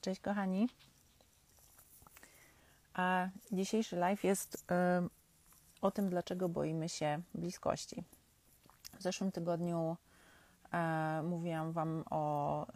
[0.00, 0.68] Cześć kochani.
[2.94, 4.64] A dzisiejszy live jest y,
[5.80, 8.04] o tym, dlaczego boimy się bliskości.
[8.98, 9.96] W zeszłym tygodniu
[10.66, 12.70] y, mówiłam Wam o y,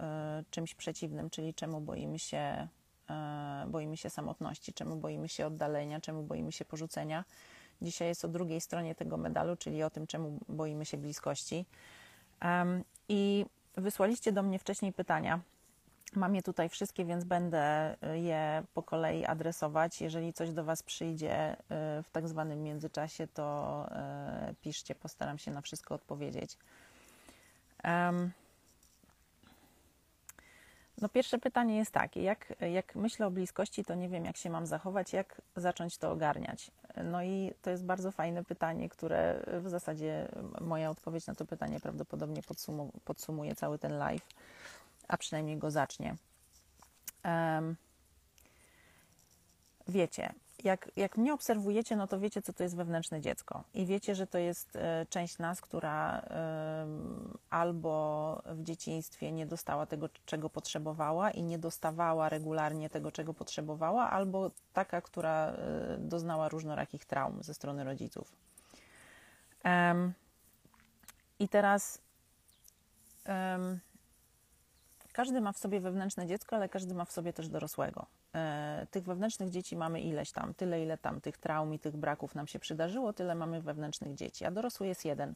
[0.51, 2.69] czymś przeciwnym, czyli czemu boimy się,
[3.67, 7.25] boimy się samotności, czemu boimy się oddalenia, czemu boimy się porzucenia.
[7.83, 11.67] Dzisiaj jest o drugiej stronie tego medalu, czyli o tym, czemu boimy się bliskości.
[13.09, 13.47] I
[13.77, 15.41] wysłaliście do mnie wcześniej pytania
[16.17, 20.01] Mam je tutaj wszystkie, więc będę y, je po kolei adresować.
[20.01, 21.57] Jeżeli coś do Was przyjdzie y,
[22.03, 23.89] w tak zwanym międzyczasie, to
[24.51, 26.59] y, piszcie, postaram się na wszystko odpowiedzieć.
[31.01, 34.51] No pierwsze pytanie jest takie, jak, jak myślę o bliskości, to nie wiem, jak się
[34.51, 36.71] mam zachować, jak zacząć to ogarniać.
[37.05, 40.29] No i to jest bardzo fajne pytanie, które w zasadzie
[40.61, 42.43] moja odpowiedź na to pytanie prawdopodobnie
[43.05, 44.27] podsumuje cały ten live
[45.09, 46.17] a przynajmniej go zacznie.
[47.25, 47.77] Um,
[49.89, 50.35] wiecie,
[50.65, 53.65] jak, jak mnie obserwujecie, no to wiecie, co to jest wewnętrzne dziecko.
[53.75, 56.23] I wiecie, że to jest e, część nas, która
[57.51, 64.11] albo w dzieciństwie nie dostała tego, czego potrzebowała i nie dostawała regularnie tego, czego potrzebowała,
[64.11, 68.33] albo taka, która e, doznała różnorakich traum ze strony rodziców.
[71.39, 71.99] I teraz
[75.15, 78.07] każdy ma w sobie wewnętrzne dziecko, ale każdy ma w sobie też dorosłego.
[78.35, 82.35] E, tych wewnętrznych dzieci mamy ileś tam, tyle ile tam tych traum i tych braków
[82.35, 85.35] nam się przydarzyło, tyle mamy wewnętrznych dzieci, a dorosły jest jeden.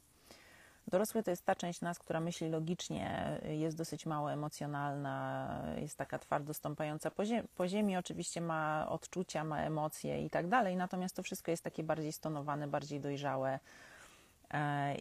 [0.89, 6.19] Dorosły to jest ta część nas, która myśli logicznie, jest dosyć mało emocjonalna, jest taka
[6.19, 11.17] twardo stąpająca po, ziem po ziemi, oczywiście ma odczucia, ma emocje i tak dalej, natomiast
[11.17, 13.59] to wszystko jest takie bardziej stonowane, bardziej dojrzałe,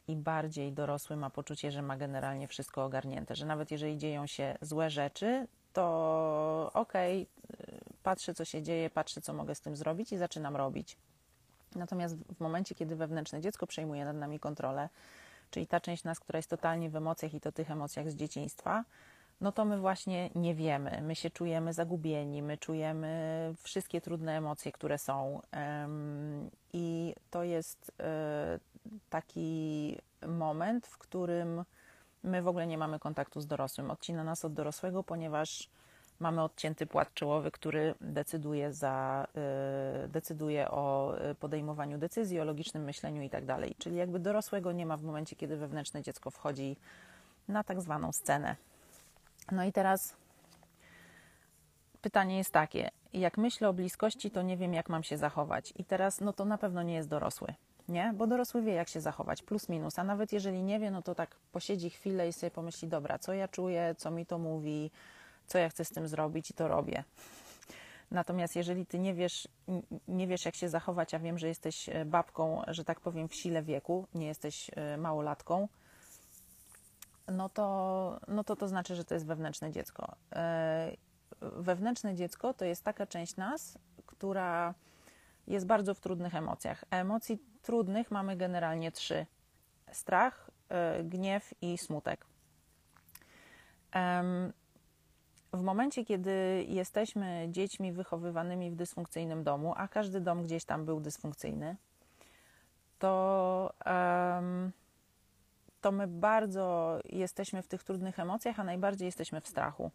[0.08, 4.58] i bardziej dorosły ma poczucie, że ma generalnie wszystko ogarnięte, że nawet jeżeli dzieją się
[4.62, 10.14] złe rzeczy, to okej, okay, patrzę co się dzieje, patrzę co mogę z tym zrobić
[10.14, 10.98] i zaczynam robić.
[11.76, 14.90] Natomiast w momencie, kiedy wewnętrzne dziecko przejmuje nad nami kontrolę,
[15.52, 18.84] czyli ta część nas, która jest totalnie w emocjach i to tych emocjach z dzieciństwa,
[19.42, 24.72] no to my właśnie nie wiemy, my się czujemy zagubieni, my czujemy wszystkie trudne emocje,
[24.72, 25.42] które są.
[26.74, 28.60] I to jest e,
[29.10, 29.98] taki
[30.28, 31.64] moment, w którym
[32.24, 33.92] my w ogóle nie mamy kontaktu z dorosłym.
[33.92, 35.70] Odcina nas od dorosłego, ponieważ
[36.20, 43.22] mamy odcięty płat czołowy, który decyduje, za, e, decyduje o podejmowaniu decyzji, o logicznym myśleniu
[43.22, 43.76] i tak dalej.
[43.78, 46.78] Czyli jakby dorosłego nie ma w momencie, kiedy wewnętrzne dziecko wchodzi
[47.48, 48.56] na tak zwaną scenę.
[49.52, 50.16] No i teraz
[52.02, 55.74] pytanie jest takie: jak myślę o bliskości, to nie wiem, jak mam się zachować.
[55.76, 57.54] I teraz, no to na pewno nie jest dorosły,
[57.90, 58.14] nie?
[58.16, 60.00] Bo dorosły wie, jak się zachować, plus minus.
[60.00, 63.34] A nawet jeżeli nie wie, no to tak posiedzi chwilę i sobie pomyśli: dobra, co
[63.34, 64.92] ja czuję, co mi to mówi,
[65.48, 67.04] co ja chcę z tym zrobić i to robię.
[68.12, 69.48] Natomiast jeżeli ty nie wiesz,
[70.08, 73.36] nie wiesz, jak się zachować, a wiem, że jesteś e, babką, że tak powiem, w
[73.36, 75.68] sile wieku, nie jesteś e, małolatką,
[77.28, 80.16] no to, no to to znaczy, że to jest wewnętrzne dziecko.
[81.42, 84.74] Wewnętrzne dziecko to jest taka część nas, która
[85.48, 86.84] jest bardzo w trudnych emocjach.
[86.90, 89.26] Emocji trudnych mamy generalnie trzy:
[89.92, 92.26] strach, e, gniew i smutek.
[95.54, 101.00] W momencie, kiedy jesteśmy dziećmi wychowywanymi w dysfunkcyjnym domu, a każdy dom gdzieś tam był
[101.00, 101.76] dysfunkcyjny,
[103.00, 103.74] to
[105.82, 109.92] to my bardzo jesteśmy w tych trudnych emocjach, a najbardziej jesteśmy w strachu.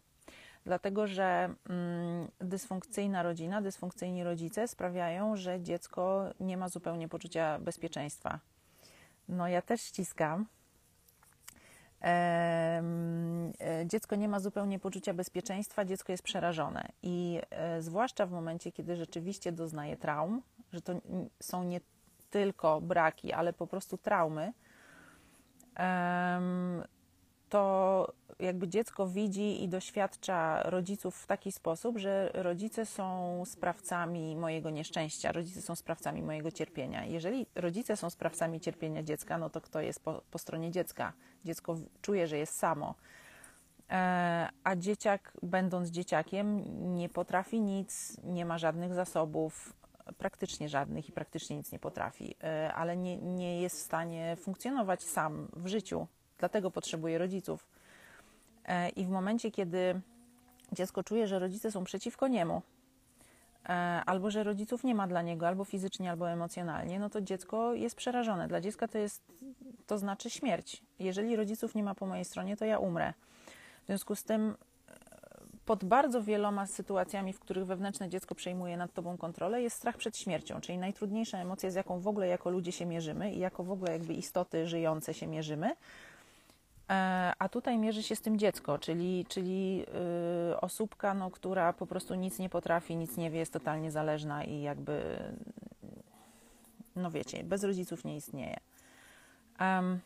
[0.65, 8.39] Dlatego, że mm, dysfunkcyjna rodzina, dysfunkcyjni rodzice sprawiają, że dziecko nie ma zupełnie poczucia bezpieczeństwa.
[9.27, 10.45] No, ja też ściskam.
[12.03, 12.83] E,
[13.85, 16.89] dziecko nie ma zupełnie poczucia bezpieczeństwa, dziecko jest przerażone.
[17.03, 20.41] I e, zwłaszcza w momencie, kiedy rzeczywiście doznaje traum,
[20.73, 20.93] że to
[21.39, 21.81] są nie
[22.29, 24.53] tylko braki, ale po prostu traumy,
[27.53, 34.69] to jakby dziecko widzi i doświadcza rodziców w taki sposób, że rodzice są sprawcami mojego
[34.69, 37.05] nieszczęścia, rodzice są sprawcami mojego cierpienia.
[37.05, 41.13] Jeżeli rodzice są sprawcami cierpienia dziecka, no to kto jest po, po stronie dziecka?
[41.45, 42.95] Dziecko czuje, że jest samo.
[43.89, 46.63] E, a dzieciak, będąc dzieciakiem,
[46.97, 49.73] nie potrafi nic, nie ma żadnych zasobów,
[50.17, 55.03] praktycznie żadnych i praktycznie nic nie potrafi, e, ale nie, nie jest w stanie funkcjonować
[55.03, 56.07] sam w życiu,
[56.43, 57.67] dlatego potrzebuje rodziców.
[58.65, 60.01] E, I w momencie, kiedy
[60.71, 62.61] dziecko czuje, że rodzice są przeciwko niemu,
[63.65, 63.69] e,
[64.05, 67.95] albo że rodziców nie ma dla niego, albo fizycznie, albo emocjonalnie, no to dziecko jest
[67.95, 68.47] przerażone.
[68.47, 69.23] Dla dziecka to jest,
[69.87, 70.83] to znaczy śmierć.
[70.99, 73.13] Jeżeli rodziców nie ma po mojej stronie, to ja umrę.
[73.83, 74.55] W związku z tym
[75.65, 80.17] pod bardzo wieloma sytuacjami, w których wewnętrzne dziecko przejmuje nad tobą kontrolę, jest strach przed
[80.17, 83.71] śmiercią, czyli najtrudniejsza emocja, z jaką w ogóle jako ludzie się mierzymy i jako w
[83.71, 85.75] ogóle jakby istoty żyjące się mierzymy.
[86.89, 91.87] E, a tutaj mierzy się z tym dziecko, czyli, czyli yy, osóbka, no, która po
[91.87, 95.19] prostu nic nie potrafi, nic nie wie, jest totalnie zależna i jakby,
[96.95, 98.57] no wiecie, bez rodziców nie istnieje.
[99.59, 99.99] Um,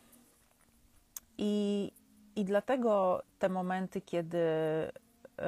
[1.38, 1.92] i,
[2.36, 5.44] I dlatego te momenty, kiedy yy,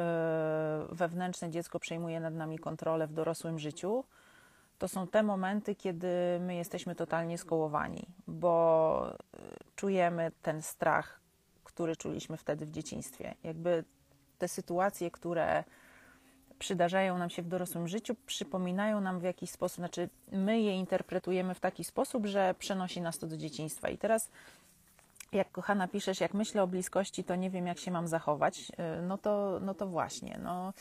[0.97, 4.05] wewnętrzne dziecko przejmuje nad nami kontrolę w dorosłym życiu,
[4.79, 6.09] to są te momenty, kiedy
[6.41, 9.17] my jesteśmy totalnie skołowani, bo
[9.77, 11.20] czujemy ten strach,
[11.81, 13.35] który czuliśmy wtedy w dzieciństwie.
[13.45, 13.85] Jakby
[14.39, 15.65] te sytuacje, które
[16.59, 21.55] przydarzają nam się w dorosłym życiu, przypominają nam w jakiś sposób, znaczy my je interpretujemy
[21.55, 23.89] w taki sposób, że przenosi nas to do dzieciństwa.
[23.89, 24.31] I teraz,
[25.33, 28.73] jak kochana piszesz, jak myślę o bliskości, to nie wiem, jak się mam zachować.
[28.99, 30.73] Y, no to, no to właśnie, no.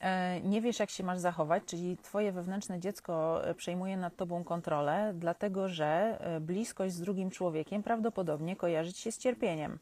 [0.00, 5.12] E, nie wiesz, jak się masz zachować, czyli Twoje wewnętrzne dziecko przejmuje nad Tobą kontrolę,
[5.14, 9.78] dlatego że e, bliskość z drugim człowiekiem prawdopodobnie kojarzy się z cierpieniem.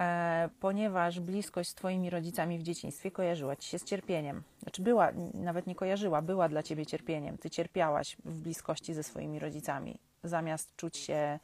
[0.00, 4.42] E, ponieważ bliskość z Twoimi rodzicami w dzieciństwie kojarzyła Ci się z cierpieniem.
[4.62, 7.38] Znaczy była, nawet nie kojarzyła, była dla Ciebie cierpieniem.
[7.38, 9.98] Ty cierpiałaś w bliskości ze swoimi rodzicami.
[10.24, 11.38] Zamiast czuć się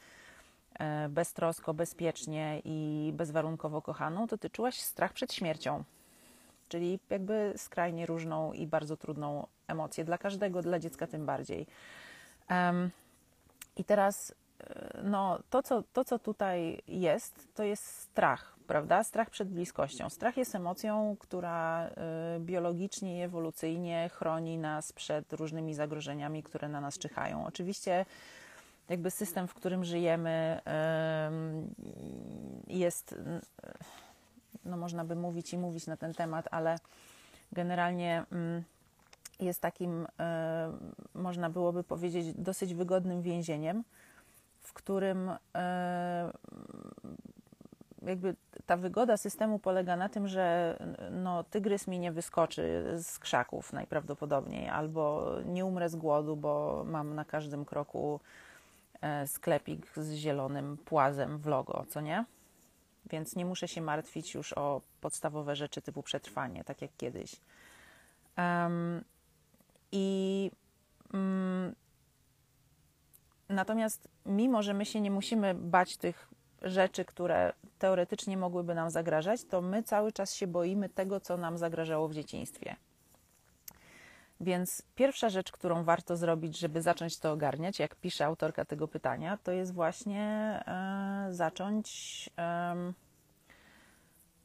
[0.78, 5.84] e, beztrosko, bezpiecznie i bezwarunkowo kochaną, to Ty czułaś strach przed śmiercią.
[6.68, 10.04] Czyli jakby skrajnie różną i bardzo trudną emocję.
[10.04, 11.66] Dla każdego, dla dziecka tym bardziej.
[12.50, 12.90] Um,
[13.76, 14.34] I teraz
[15.02, 19.04] no, to, co, to, co tutaj jest, to jest strach, prawda?
[19.04, 20.10] Strach przed bliskością.
[20.10, 21.88] Strach jest emocją, która
[22.36, 27.46] y, biologicznie i ewolucyjnie chroni nas przed różnymi zagrożeniami, które na nas czyhają.
[27.46, 28.06] Oczywiście,
[28.88, 30.60] jakby system, w którym żyjemy,
[32.66, 33.14] jest,
[34.64, 36.78] no, można by mówić i mówić na ten temat, ale
[37.52, 38.24] generalnie
[39.40, 40.06] jest takim,
[41.14, 43.84] można byłoby powiedzieć, dosyć wygodnym więzieniem
[44.70, 46.32] w którym e,
[48.02, 48.36] jakby
[48.66, 50.76] ta wygoda systemu polega na tym, że
[51.10, 57.14] no, tygrys mi nie wyskoczy z krzaków najprawdopodobniej, albo nie umrę z głodu, bo mam
[57.14, 58.20] na każdym kroku
[59.00, 62.24] e, sklepik z zielonym płazem w logo, co nie?
[63.10, 67.40] Więc nie muszę się martwić już o podstawowe rzeczy typu przetrwanie, tak jak kiedyś.
[68.38, 69.04] Um,
[69.92, 70.50] I
[71.12, 71.74] um,
[73.50, 76.28] Natomiast mimo, że my się nie musimy bać tych
[76.62, 81.58] rzeczy, które teoretycznie mogłyby nam zagrażać, to my cały czas się boimy tego, co nam
[81.58, 82.76] zagrażało w dzieciństwie.
[84.40, 89.38] Więc pierwsza rzecz, którą warto zrobić, żeby zacząć to ogarniać, jak pisze autorka tego pytania,
[89.42, 90.22] to jest właśnie
[90.66, 92.30] e, zacząć.
[92.38, 92.92] E,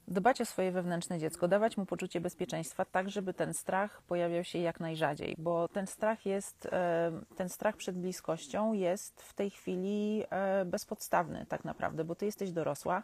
[0.07, 4.59] dbać o swoje wewnętrzne dziecko, dawać mu poczucie bezpieczeństwa, tak żeby ten strach pojawiał się
[4.59, 10.23] jak najrzadziej, bo ten strach jest, e, ten strach przed bliskością jest w tej chwili
[10.29, 13.03] e, bezpodstawny tak naprawdę, bo ty jesteś dorosła,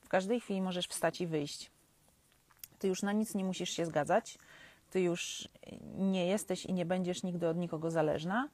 [0.00, 1.70] w każdej chwili możesz wstać i wyjść.
[2.78, 4.38] Ty już na nic nie musisz się zgadzać,
[4.90, 5.48] ty już
[5.96, 8.48] nie jesteś i nie będziesz nigdy od nikogo zależna,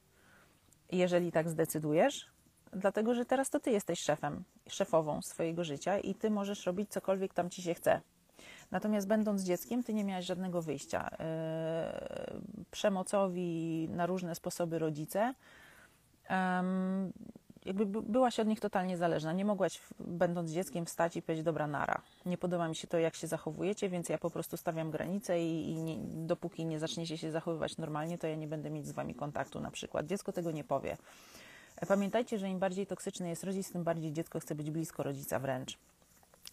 [0.93, 2.31] jeżeli tak zdecydujesz,
[2.73, 7.35] dlatego że teraz to ty jesteś szefem, szefową swojego życia i ty możesz robić cokolwiek
[7.35, 8.01] tam ci się chce.
[8.71, 11.11] Natomiast będąc dzieckiem, ty nie miałaś żadnego wyjścia.
[11.11, 15.35] Yy, przemocowi na różne sposoby rodzice,
[17.65, 19.32] jakby byłaś od nich totalnie zależna.
[19.32, 22.03] Nie mogłaś, będąc dzieckiem, wstać i powiedzieć, dobra, nara.
[22.27, 25.70] Nie podoba mi się to, jak się zachowujecie, więc ja po prostu stawiam granice i,
[25.70, 25.96] i nie,
[26.27, 29.70] dopóki nie zaczniecie się zachowywać normalnie, to ja nie będę mieć z wami kontaktu na
[29.70, 30.06] przykład.
[30.06, 30.96] Dziecko tego nie powie.
[31.88, 35.79] Pamiętajcie, że im bardziej toksyczny jest rodzic, tym bardziej dziecko chce być blisko rodzica wręcz.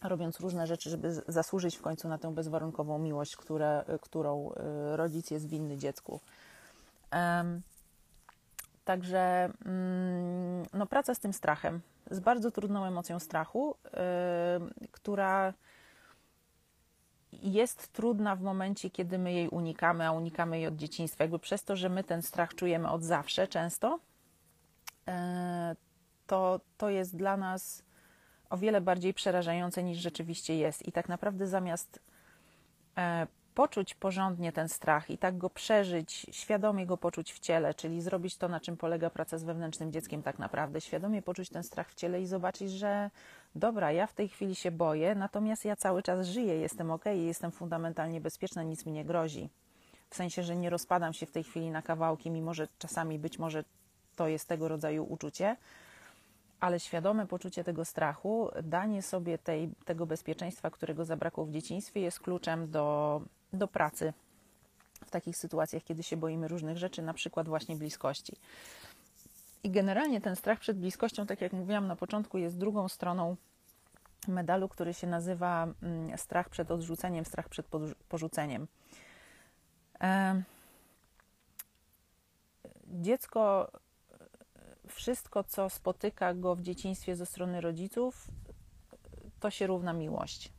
[0.04, 5.32] Robiąc różne rzeczy, żeby zasłużyć w końcu na tę bezwarunkową miłość, które, którą y, rodzic
[5.32, 6.20] jest winny dziecku.
[7.14, 7.62] Um,
[8.86, 15.54] także um, no, praca z tym strachem, z bardzo trudną emocją strachu, yy, która
[17.34, 21.24] jest trudna w momencie, kiedy my jej unikamy, a unikamy jej od dzieciństwa.
[21.24, 24.09] Jakby przez to, że my ten strach czujemy od zawsze często, E,
[26.28, 27.84] to, to jest dla nas
[28.50, 30.88] o wiele bardziej przerażające niż rzeczywiście jest.
[30.88, 32.00] I tak naprawdę zamiast
[32.98, 38.02] e, poczuć porządnie ten strach i tak go przeżyć, świadomie go poczuć w ciele, czyli
[38.02, 41.92] zrobić to, na czym polega praca z wewnętrznym dzieckiem, tak naprawdę, świadomie poczuć ten strach
[41.92, 43.10] w ciele i zobaczyć, że
[43.56, 47.52] dobra, ja w tej chwili się boję, natomiast ja cały czas żyję, jestem ok, jestem
[47.52, 49.50] fundamentalnie bezpieczna, nic mi nie grozi.
[50.10, 53.40] W sensie, że nie rozpadam się w tej chwili na kawałki, mimo że czasami być
[53.40, 53.64] może
[54.20, 55.56] to jest tego rodzaju uczucie.
[56.60, 62.20] ale świadome poczucie tego strachu, danie sobie tej, tego bezpieczeństwa, którego zabrakło w dzieciństwie, jest
[62.20, 63.22] kluczem do,
[63.54, 64.14] do pracy
[65.06, 68.36] w takich sytuacjach, kiedy się boimy różnych rzeczy, na przykład właśnie bliskości.
[69.64, 73.36] I generalnie ten strach przed bliskością, tak jak mówiłam na początku, jest drugą stroną
[74.28, 77.68] medalu, który się nazywa mm, strach przed odrzuceniem, strach przed
[78.10, 78.68] porzuceniem.
[82.88, 83.72] Dziecko,
[84.92, 88.28] wszystko, co spotyka go w dzieciństwie ze strony rodziców,
[89.40, 90.52] to się równa miłość.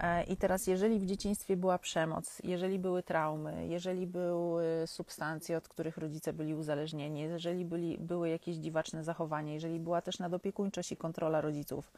[0.00, 5.68] E, I teraz, jeżeli w dzieciństwie była przemoc, jeżeli były traumy, jeżeli były substancje, od
[5.68, 10.96] których rodzice byli uzależnieni, jeżeli byli, były jakieś dziwaczne zachowania, jeżeli była też nadopiekuńczość i
[10.96, 11.92] kontrola rodziców,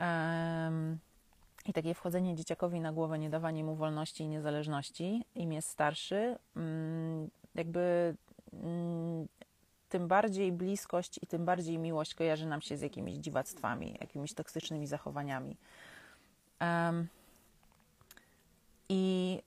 [0.00, 0.98] um,
[1.66, 6.36] i takie wchodzenie dzieciakowi na głowę, nie dawanie mu wolności i niezależności, im jest starszy,
[6.56, 8.14] um, jakby
[8.52, 9.28] um,
[9.90, 14.86] tym bardziej bliskość i tym bardziej miłość kojarzy nam się z jakimiś dziwactwami, jakimiś toksycznymi
[14.86, 15.56] zachowaniami.
[16.60, 17.08] Um,
[18.88, 19.42] I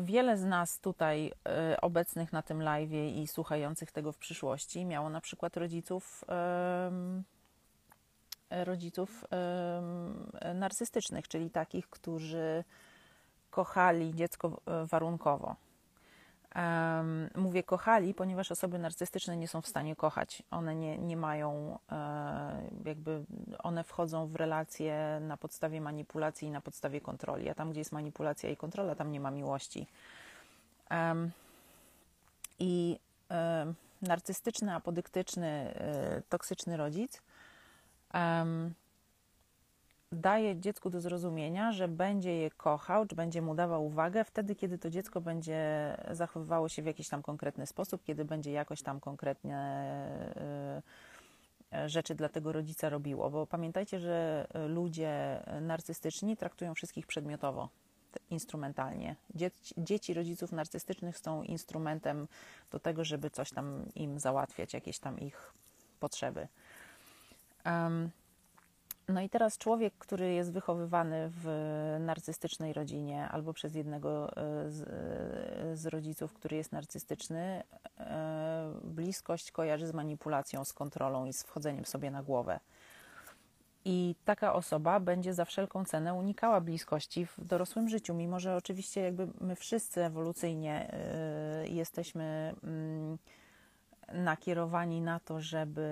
[0.00, 1.32] wiele z nas tutaj
[1.72, 6.24] y, obecnych na tym live i słuchających tego w przyszłości miało na przykład rodziców
[8.50, 9.24] rodziców
[10.54, 12.64] narcystycznych, czyli takich, którzy
[13.50, 14.86] kochali dziecko e,
[16.54, 17.40] warunkowo.
[17.40, 20.42] Mówię kochali, ponieważ osoby narcystyczne nie są w stanie kochać.
[20.50, 23.24] One nie, nie mają, e, jakby,
[23.58, 27.50] one wchodzą w relacje na podstawie manipulacji i na podstawie kontroli.
[27.50, 29.86] A tam, gdzie jest manipulacja i kontrola, tam nie ma miłości.
[32.58, 32.98] I
[34.02, 37.22] narcystyczny, apodyktyczny, e, toksyczny rodzic
[40.14, 44.78] daje dziecku do zrozumienia, że będzie je kochał, czy będzie mu dawał uwagę wtedy, kiedy
[44.78, 49.56] to dziecko będzie zachowywało się w jakiś tam konkretny sposób, kiedy będzie jakoś tam konkretnie
[49.56, 50.82] e,
[51.86, 53.30] rzeczy dla tego rodzica robiło.
[53.30, 57.68] Bo pamiętajcie, że ludzie narcystyczni traktują wszystkich przedmiotowo,
[58.30, 59.16] instrumentalnie.
[59.34, 62.28] Dzieci, dzieci rodziców narcystycznych są instrumentem
[62.70, 65.52] do tego, żeby coś tam im załatwiać, jakieś tam ich
[66.00, 66.48] potrzeby.
[67.66, 68.10] Um,
[69.08, 71.46] no i teraz człowiek, który jest wychowywany w
[72.00, 77.62] narcystycznej rodzinie albo przez jednego e, z, e, z, rodziców, który jest narcystyczny,
[77.98, 82.60] e, bliskość kojarzy z manipulacją, z kontrolą i z wchodzeniem sobie na głowę.
[83.84, 89.00] I taka osoba będzie za wszelką cenę unikała bliskości w dorosłym życiu, mimo że oczywiście
[89.00, 90.94] jakby my wszyscy ewolucyjnie
[91.68, 93.18] jesteśmy mm,
[94.12, 95.88] nakierowani na to, żeby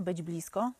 [0.00, 0.72] być blisko,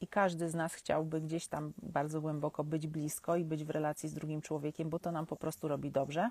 [0.00, 4.08] i każdy z nas chciałby gdzieś tam bardzo głęboko być blisko i być w relacji
[4.08, 6.30] z drugim człowiekiem, bo to nam po prostu robi dobrze.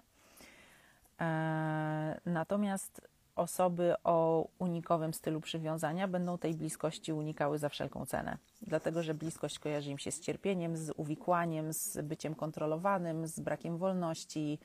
[1.21, 3.01] E, natomiast
[3.35, 9.59] osoby o unikowym stylu przywiązania będą tej bliskości unikały za wszelką cenę, dlatego że bliskość
[9.59, 14.59] kojarzy im się z cierpieniem, z uwikłaniem, z byciem kontrolowanym, z brakiem wolności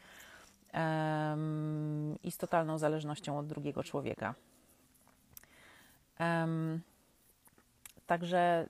[0.75, 4.35] um, i z totalną zależnością od drugiego człowieka.
[6.21, 6.81] Um,
[8.07, 8.67] także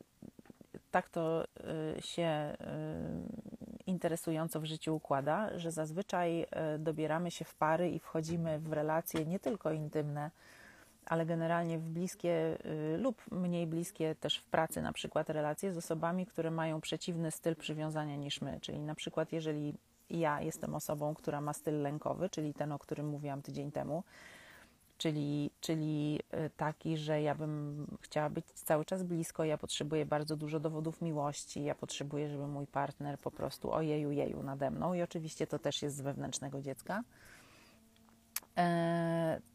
[0.92, 6.46] tak to y, się y, interesująco w życiu układa, że zazwyczaj y,
[6.78, 10.30] dobieramy się w pary i wchodzimy w relacje nie tylko intymne,
[11.06, 12.58] ale generalnie w bliskie
[12.98, 17.56] lub mniej bliskie też w pracy, na przykład relacje z osobami, które mają przeciwny styl
[17.56, 18.58] przywiązania niż my.
[18.60, 19.74] Czyli na przykład, jeżeli
[20.10, 24.04] ja jestem osobą, która ma styl lękowy, czyli ten, o którym mówiłam tydzień temu,
[25.02, 30.36] czyli, czyli y, taki, że ja bym chciała być cały czas blisko, ja potrzebuję bardzo
[30.36, 34.94] dużo dowodów miłości, ja potrzebuję, żeby mój partner po prostu ojeju, jeju nade mną.
[34.94, 37.02] I oczywiście to też jest z wewnętrznego dziecka.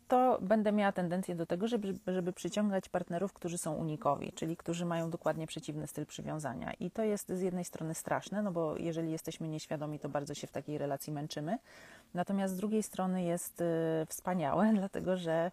[0.07, 4.85] To będę miała tendencję do tego, żeby, żeby przyciągać partnerów, którzy są unikowi, czyli którzy
[4.85, 6.73] mają dokładnie przeciwny styl przywiązania.
[6.73, 10.47] I to jest z jednej strony straszne, no bo jeżeli jesteśmy nieświadomi, to bardzo się
[10.47, 11.57] w takiej relacji męczymy.
[12.13, 13.65] Natomiast z drugiej strony jest y,
[14.09, 15.51] wspaniałe, dlatego że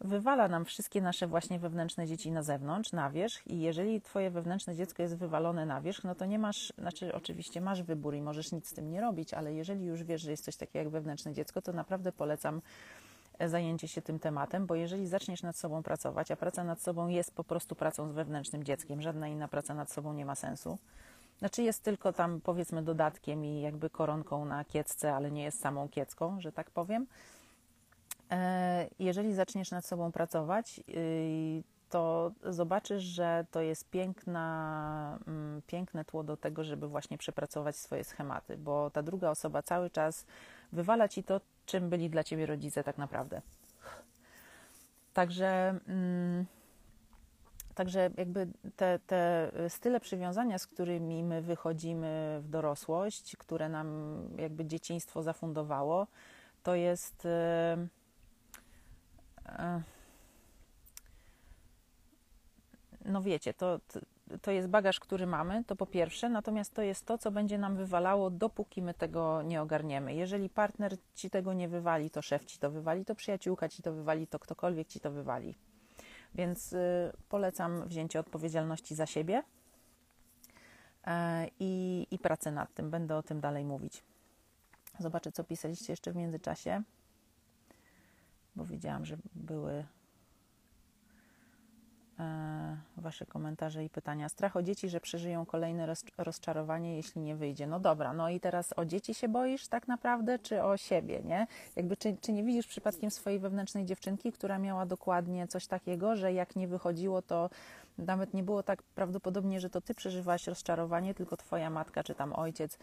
[0.00, 4.76] wywala nam wszystkie nasze właśnie wewnętrzne dzieci na zewnątrz, na wierzch i jeżeli twoje wewnętrzne
[4.76, 8.52] dziecko jest wywalone na wierzch, no to nie masz, znaczy oczywiście masz wybór i możesz
[8.52, 11.32] nic z tym nie robić, ale jeżeli już wiesz, że jest coś takiego jak wewnętrzne
[11.32, 12.60] dziecko, to naprawdę polecam
[13.46, 17.34] zajęcie się tym tematem, bo jeżeli zaczniesz nad sobą pracować, a praca nad sobą jest
[17.34, 20.78] po prostu pracą z wewnętrznym dzieckiem, żadna inna praca nad sobą nie ma sensu.
[21.38, 25.88] Znaczy jest tylko tam powiedzmy dodatkiem i jakby koronką na kiecce, ale nie jest samą
[25.88, 27.06] kiecką, że tak powiem.
[28.30, 36.04] E, jeżeli zaczniesz nad sobą pracować, y, to zobaczysz, że to jest piękna, mm, piękne
[36.04, 40.26] tło do tego, żeby właśnie przepracować swoje schematy, bo ta druga osoba cały czas
[40.72, 43.42] wywala ci to, czym byli dla ciebie rodzice tak naprawdę.
[45.14, 46.46] Także, mm,
[47.78, 54.64] Także jakby te, te style przywiązania, z którymi my wychodzimy w dorosłość, które nam jakby
[54.64, 56.06] dzieciństwo zafundowało,
[56.62, 57.24] to jest.
[57.24, 57.30] Yy,
[59.46, 59.82] yy,
[63.04, 64.00] no wiecie, to, to
[64.46, 68.30] jest bagaż, który mamy, to po pierwsze, natomiast to jest to, co będzie nam wywalało,
[68.30, 70.14] dopóki my tego nie ogarniemy.
[70.14, 73.92] Jeżeli partner ci tego nie wywali, to szef ci to wywali, to przyjaciółka ci to
[73.92, 75.54] wywali, to ktokolwiek ci to wywali.
[76.34, 81.10] Więc y, polecam wzięcie odpowiedzialności za siebie y,
[81.60, 82.90] i, i pracę nad tym.
[82.90, 84.02] Będę o tym dalej mówić.
[84.98, 86.82] Zobaczę, co pisaliście jeszcze w międzyczasie,
[88.56, 89.97] bo widziałam, że były E,
[92.96, 94.28] wasze komentarze i pytania.
[94.28, 97.66] Strach o dzieci, że przeżyją kolejne rozczarowanie, jeśli nie wyjdzie.
[97.66, 101.46] No dobra, no i teraz o dzieci się boisz tak naprawdę, czy o siebie, nie?
[101.76, 106.32] Jakby, czy, czy nie widzisz przypadkiem swojej wewnętrznej dziewczynki, która miała dokładnie coś takiego, że
[106.32, 107.50] jak nie wychodziło, to
[107.98, 112.32] nawet nie było tak prawdopodobnie, że to ty przeżywałaś rozczarowanie, tylko twoja matka czy tam
[112.32, 112.78] ojciec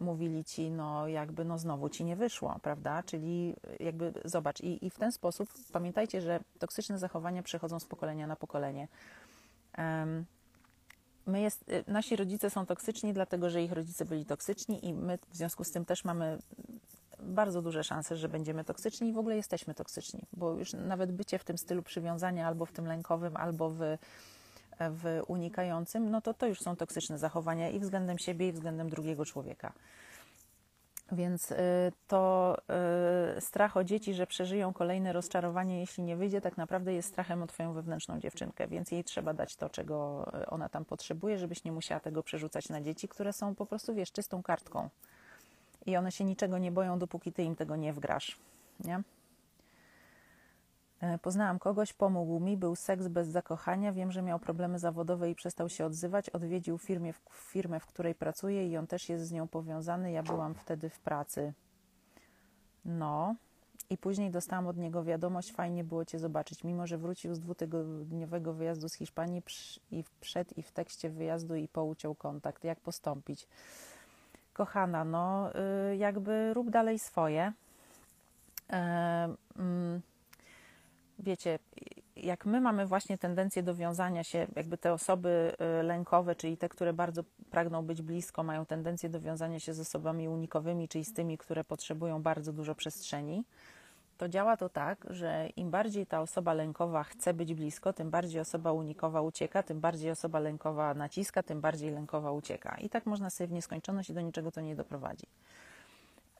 [0.00, 3.02] mówili ci, no jakby no znowu ci nie wyszło, prawda?
[3.02, 8.26] Czyli jakby zobacz i, i w ten sposób pamiętajcie, że toksyczne zachowania przechodzą z pokolenia
[8.26, 8.88] na pokolenie.
[9.78, 10.24] Um,
[11.26, 15.18] my jest, y, nasi rodzice są toksyczni, dlatego że ich rodzice byli toksyczni i my
[15.30, 16.38] w związku z tym też mamy
[17.22, 21.38] bardzo duże szanse, że będziemy toksyczni i w ogóle jesteśmy toksyczni, bo już nawet bycie
[21.38, 23.80] w tym stylu przywiązania albo w tym lękowym, albo w
[24.90, 29.24] w unikającym, no to to już są toksyczne zachowania i względem siebie, i względem drugiego
[29.24, 29.72] człowieka.
[31.12, 31.56] Więc y,
[32.08, 32.56] to
[33.36, 37.42] y, strach o dzieci, że przeżyją kolejne rozczarowanie, jeśli nie wyjdzie, tak naprawdę jest strachem
[37.42, 41.64] o Twoją wewnętrzną dziewczynkę, więc jej trzeba dać to, czego y, ona tam potrzebuje, żebyś
[41.64, 44.88] nie musiała tego przerzucać na dzieci, które są po prostu, wiesz, czystą kartką.
[45.86, 48.38] I one się niczego nie boją, dopóki Ty im tego nie wgrasz.
[48.84, 49.02] Nie?
[51.00, 53.92] E, poznałam kogoś, pomógł mi, był seks bez zakochania.
[53.92, 56.30] Wiem, że miał problemy zawodowe i przestał się odzywać.
[56.30, 60.12] Odwiedził firmę, w, firmę, w której pracuje i on też jest z nią powiązany.
[60.12, 61.52] Ja byłam wtedy w pracy.
[62.84, 63.34] No.
[63.90, 66.64] I później dostałam od niego wiadomość, fajnie było Cię zobaczyć.
[66.64, 69.42] Mimo, że wrócił z dwutygodniowego wyjazdu z Hiszpanii
[69.90, 72.64] i przed i w tekście wyjazdu i pouciął kontakt.
[72.64, 73.48] Jak postąpić?
[74.52, 75.50] Kochana, no
[75.92, 77.52] y, jakby rób dalej swoje.
[78.70, 80.00] E, mm,
[81.18, 81.58] wiecie,
[82.16, 86.68] jak my mamy właśnie tendencję do wiązania się, jakby te osoby y, lękowe, czyli te,
[86.68, 91.12] które bardzo pragną być blisko, mają tendencję do wiązania się z osobami unikowymi, czyli z
[91.12, 93.44] tymi, które potrzebują bardzo dużo przestrzeni,
[94.18, 98.40] to działa to tak, że im bardziej ta osoba lękowa chce być blisko, tym bardziej
[98.40, 102.76] osoba unikowa ucieka, tym bardziej osoba lękowa naciska, tym bardziej lękowa ucieka.
[102.80, 105.26] I tak można sobie w nieskończoność i do niczego to nie doprowadzi.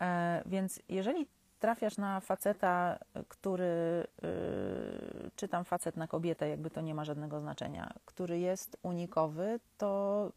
[0.00, 1.26] E, więc jeżeli
[1.58, 7.40] trafiasz na faceta, który, yy, czy tam facet na kobietę, jakby to nie ma żadnego
[7.40, 10.32] znaczenia, który jest unikowy, to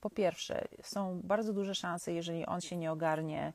[0.00, 3.52] po pierwsze, są bardzo duże szanse, jeżeli on się nie ogarnie,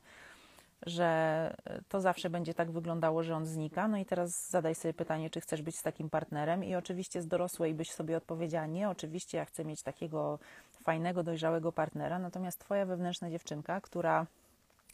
[0.86, 1.50] że
[1.88, 3.88] to zawsze będzie tak wyglądało, że on znika.
[3.88, 7.26] No i teraz zadaj sobie pytanie, czy chcesz być z takim partnerem, i oczywiście z
[7.26, 10.38] dorosłej byś sobie odpowiedziała: Nie, oczywiście ja chcę mieć takiego
[10.82, 12.18] fajnego, dojrzałego partnera.
[12.18, 14.26] Natomiast Twoja wewnętrzna dziewczynka, która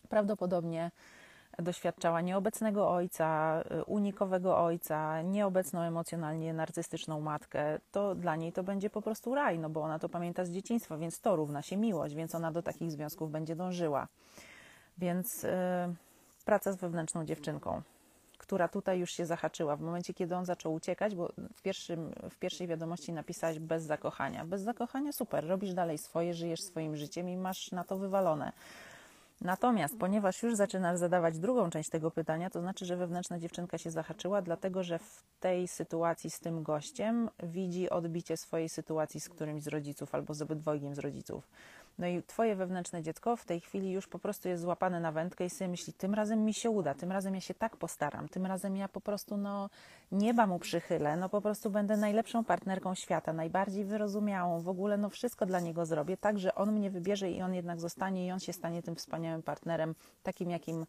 [0.09, 0.91] prawdopodobnie
[1.63, 8.91] doświadczała nieobecnego ojca, y, unikowego ojca, nieobecną emocjonalnie narcystyczną matkę, to dla niej to będzie
[8.91, 12.15] po prostu raj, no bo ona to pamięta z dzieciństwa, więc to równa się miłość,
[12.15, 14.09] więc ona do takich związków będzie dążyła.
[14.99, 15.51] Więc yy,
[16.45, 17.83] praca z wewnętrzną dziewczynką,
[18.39, 19.77] która tutaj już się zahaczyła.
[19.77, 24.45] W momencie, kiedy on zaczął uciekać, bo w, pierwszym, w pierwszej wiadomości napisałeś bez zakochania.
[24.45, 28.53] Bez zakochania super, robisz dalej swoje, żyjesz swoim życiem i masz na to wywalone
[29.41, 33.91] Natomiast ponieważ już zaczynasz zadawać drugą część tego pytania, to znaczy, że wewnętrzna dziewczynka się
[33.91, 39.63] zahaczyła, dlatego że w tej sytuacji z tym gościem widzi odbicie swojej sytuacji z którymś
[39.63, 41.49] z rodziców albo z obydwojgiem z rodziców.
[42.01, 45.45] No i twoje wewnętrzne dziecko w tej chwili już po prostu jest złapane na wędkę
[45.45, 48.47] i sobie myśli, tym razem mi się uda, tym razem ja się tak postaram, tym
[48.47, 49.71] razem ja po prostu no
[50.13, 55.11] nieba mu przychylę, no po prostu będę najlepszą partnerką świata, najbardziej wyrozumiałą, w ogóle no
[55.11, 58.41] wszystko dla niego zrobię, tak, że on mnie wybierze i on jednak zostanie i on
[58.41, 60.87] się stanie tym wspaniałym partnerem, takim jakim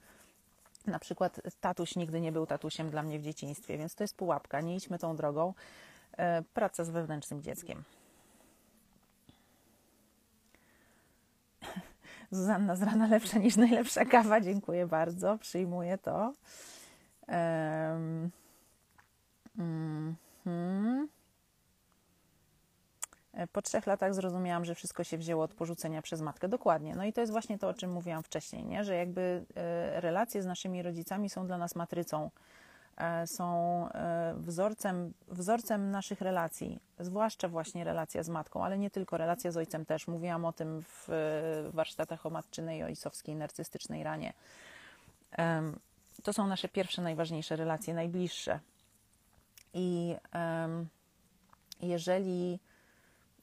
[0.88, 4.62] na przykład tatuś nigdy nie był tatusiem dla mnie w dzieciństwie, więc to jest pułapka,
[4.62, 5.54] nie idźmy tą drogą.
[6.18, 7.84] E, praca z wewnętrznym dzieckiem.
[12.32, 14.42] Zuzanna z rana lepsza niż najlepsza kawa.
[14.42, 16.34] Dziękuję bardzo, przyjmuję to.
[17.28, 18.32] Um,
[19.58, 20.16] mm,
[23.52, 26.48] po trzech latach zrozumiałam, że wszystko się wzięło od porzucenia przez matkę.
[26.48, 26.96] Dokładnie.
[26.96, 28.84] No i to jest właśnie to, o czym mówiłam wcześniej, nie?
[28.84, 32.30] że jakby e, relacje z naszymi rodzicami są dla nas matrycą
[33.26, 39.52] są e, wzorcem, wzorcem naszych relacji, zwłaszcza właśnie relacja z matką, ale nie tylko, relacja
[39.52, 40.08] z ojcem też.
[40.08, 41.08] Mówiłam o tym w
[41.74, 44.34] warsztatach o matczynej i ojcowskiej narcystycznej ranie.
[46.24, 48.60] To są nasze pierwsze, najważniejsze relacje, najbliższe.
[49.74, 50.16] I
[51.82, 52.60] jeżeli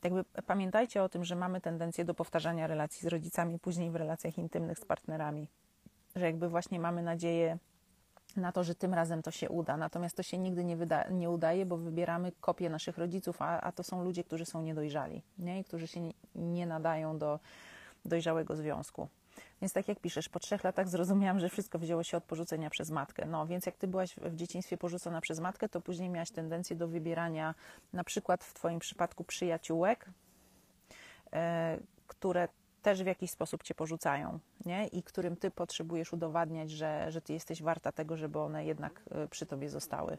[0.05, 4.39] jakby pamiętajcie o tym, że mamy tendencję do powtarzania relacji z rodzicami, później w relacjach
[4.39, 5.49] intymnych z partnerami,
[6.17, 7.59] że jakby właśnie mamy nadzieję
[8.37, 9.77] na to, że tym razem to się uda.
[9.77, 13.73] Natomiast to się nigdy nie, wyda, nie udaje, bo wybieramy kopię naszych rodziców, a, a
[13.73, 15.61] to są ludzie, którzy są niedojrzali nie?
[15.61, 16.01] i którzy się
[16.35, 17.41] nie, nadają do
[18.05, 19.09] dojrzałego związku.
[19.61, 22.91] Więc tak jak piszesz, po trzech latach zrozumiałam, że wszystko wzięło się od porzucenia przez
[22.91, 23.27] matkę.
[23.27, 26.89] No więc jak ty byłaś w dzieciństwie porzucona przez matkę, to później miałaś tendencję do
[26.89, 27.55] wybierania
[27.93, 30.11] na przykład w twoim przypadku przyjaciółek,
[31.33, 32.49] e, które
[32.83, 34.87] też w jakiś sposób cię porzucają, nie?
[34.87, 39.29] I którym ty potrzebujesz udowadniać, że, że ty jesteś warta tego, żeby one jednak e,
[39.29, 40.19] przy tobie zostały.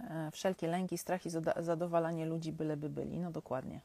[0.00, 3.18] E, wszelkie lęki, strach i zadowalanie ludzi byleby byli.
[3.18, 3.80] No dokładnie.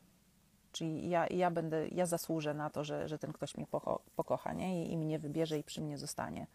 [0.72, 4.54] Czyli ja, ja będę, ja zasłużę na to, że, że ten ktoś mnie pocho, pokocha,
[4.54, 4.86] nie?
[4.86, 6.48] I, I mnie wybierze i przy mnie zostanie.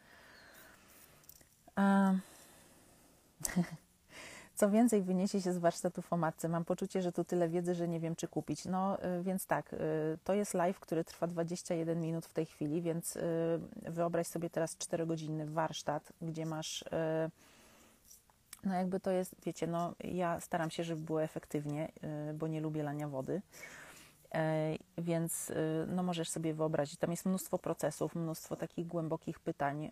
[4.59, 6.49] Co więcej, wyniesie się z warsztatów o matce.
[6.49, 8.65] Mam poczucie, że tu tyle wiedzy, że nie wiem, czy kupić.
[8.65, 9.77] No y, więc tak, y,
[10.25, 13.21] to jest live, który trwa 21 minut w tej chwili, więc y,
[13.83, 16.85] wyobraź sobie teraz 4-godzinny warsztat, gdzie masz.
[18.65, 21.93] No jakby to jest, wiecie, no ja staram się, żeby było efektywnie,
[22.35, 23.43] bo nie lubię lania wody.
[24.35, 25.55] E, więc y,
[25.89, 29.91] no możesz sobie wyobrazić, tam jest mnóstwo procesów, mnóstwo takich głębokich pytań, e,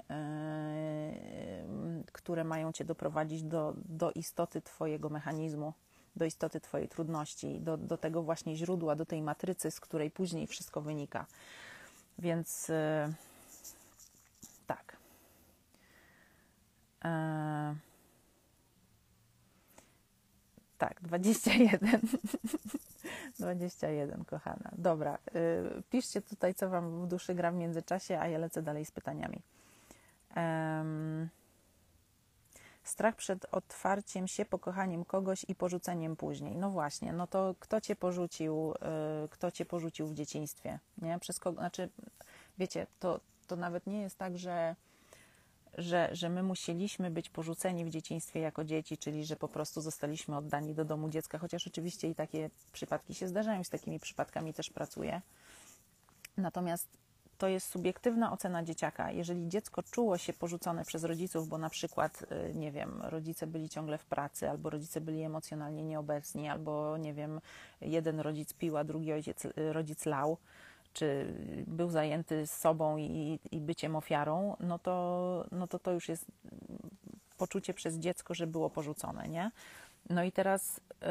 [2.12, 5.72] które mają Cię doprowadzić do, do istoty Twojego mechanizmu,
[6.16, 10.46] do istoty Twojej trudności, do, do tego właśnie źródła, do tej matrycy, z której później
[10.46, 11.26] wszystko wynika.
[12.18, 12.70] Więc
[14.66, 14.96] tak.
[17.04, 17.74] E,
[20.78, 22.00] tak, 21.
[23.38, 24.70] 21, kochana.
[24.78, 25.18] Dobra,
[25.78, 28.90] y, piszcie tutaj, co Wam w duszy gra w międzyczasie, a ja lecę dalej z
[28.90, 29.42] pytaniami.
[30.36, 31.28] Um,
[32.84, 36.56] strach przed otwarciem się, pokochaniem kogoś i porzuceniem później.
[36.56, 38.72] No właśnie, no to kto Cię porzucił,
[39.24, 41.18] y, kto Cię porzucił w dzieciństwie, nie?
[41.18, 41.88] Przez kogo, znaczy,
[42.58, 44.76] wiecie, to, to nawet nie jest tak, że
[45.78, 50.36] że, że my musieliśmy być porzuceni w dzieciństwie jako dzieci, czyli że po prostu zostaliśmy
[50.36, 54.70] oddani do domu dziecka, chociaż oczywiście i takie przypadki się zdarzają, z takimi przypadkami też
[54.70, 55.22] pracuję.
[56.36, 56.88] Natomiast
[57.38, 59.10] to jest subiektywna ocena dzieciaka.
[59.10, 63.68] Jeżeli dziecko czuło się porzucone przez rodziców, bo na przykład, y, nie wiem, rodzice byli
[63.68, 67.40] ciągle w pracy, albo rodzice byli emocjonalnie nieobecni, albo, nie wiem,
[67.80, 70.38] jeden rodzic pił, a drugi ojciec, y, rodzic lał,
[70.96, 71.34] czy
[71.66, 76.26] był zajęty sobą i, i byciem ofiarą, no to, no to to już jest
[77.36, 79.50] poczucie przez dziecko, że było porzucone, nie?
[80.10, 81.02] No i teraz, y,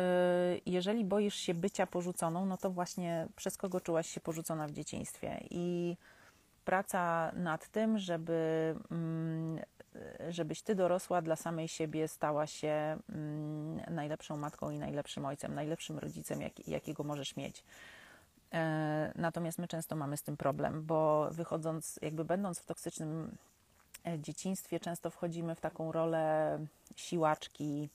[0.66, 5.44] jeżeli boisz się bycia porzuconą, no to właśnie przez kogo czułaś się porzucona w dzieciństwie?
[5.50, 5.98] I
[6.66, 9.60] praca nad tym, żeby, mm,
[10.30, 16.00] żebyś ty dorosła dla samej siebie, stała się mm, najlepszą matką i najlepszym ojcem, najlepszym
[16.00, 17.64] rodzicem, jak, jakiego możesz mieć.
[18.56, 23.38] E, natomiast my często mamy z tym problem, bo wychodząc, jakby będąc w toksycznym
[24.08, 26.60] e, dzieciństwie, często wchodzimy w taką rolę
[26.96, 27.90] siłaczki,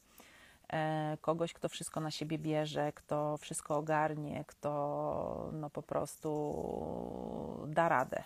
[0.72, 7.88] e, kogoś, kto wszystko na siebie bierze, kto wszystko ogarnie, kto no po prostu da
[7.88, 8.24] radę.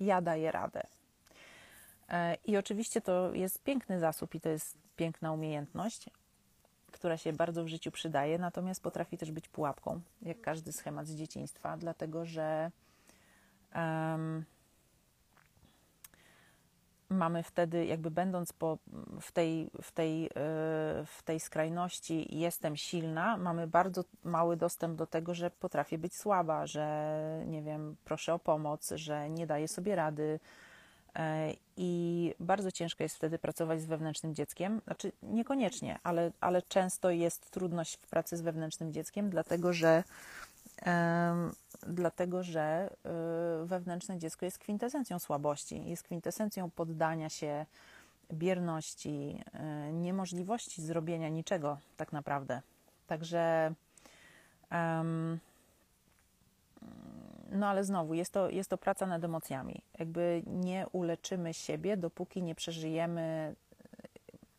[0.00, 0.82] Ja daję radę.
[2.44, 6.10] I oczywiście to jest piękny zasób i to jest piękna umiejętność,
[7.00, 11.14] która się bardzo w życiu przydaje, natomiast potrafi też być pułapką, jak każdy schemat z
[11.14, 12.70] dzieciństwa, dlatego że
[13.74, 14.44] um,
[17.10, 18.78] mamy wtedy, jakby będąc po,
[19.20, 20.30] w, tej, w, tej, e,
[21.06, 26.66] w tej skrajności, jestem silna, mamy bardzo mały dostęp do tego, że potrafię być słaba,
[26.66, 30.40] że nie wiem, proszę o pomoc, że nie daję sobie rady,
[31.76, 34.80] I bardzo ciężko jest wtedy pracować z wewnętrznym dzieckiem.
[34.84, 40.04] Znaczy, niekoniecznie, ale, ale często jest trudność w pracy z wewnętrznym dzieckiem, dlatego że,
[40.86, 41.52] um,
[41.86, 47.66] dlatego, że um, wewnętrzne dziecko jest kwintesencją słabości, jest kwintesencją poddania się,
[48.32, 52.62] bierności, um, niemożliwości zrobienia niczego tak naprawdę.
[53.06, 53.74] Także.
[57.50, 59.82] No ale znowu, jest to, jest to praca nad emocjami.
[59.98, 63.54] Jakby nie uleczymy siebie, dopóki nie przeżyjemy,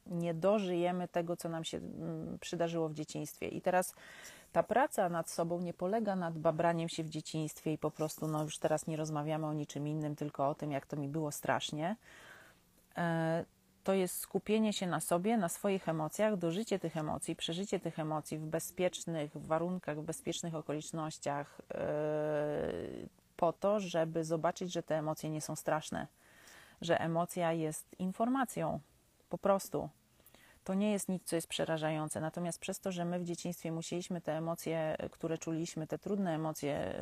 [0.06, 3.48] nie dożyjemy tego, co nam się mm, przydarzyło w dzieciństwie.
[3.48, 3.96] I teraz
[4.52, 8.44] ta praca nad sobą nie polega nad babraniem się w dzieciństwie i po prostu, no
[8.44, 11.96] już teraz nie rozmawiamy o niczym innym, tylko o tym, jak to mi było strasznie.
[13.82, 18.00] E, to jest skupienie się na sobie, na swoich emocjach, dożycie tych emocji, przeżycie tych
[18.00, 25.30] emocji w bezpiecznych warunkach, w bezpiecznych okolicznościach, yy, po to, żeby zobaczyć, że te emocje
[25.30, 26.08] nie są straszne,
[26.82, 28.80] że emocja jest informacją,
[29.30, 29.90] po prostu
[30.64, 32.22] to nie jest nic, co jest przerażające.
[32.22, 36.96] Natomiast przez to, że my w dzieciństwie musieliśmy te emocje, które czuliśmy, te trudne emocje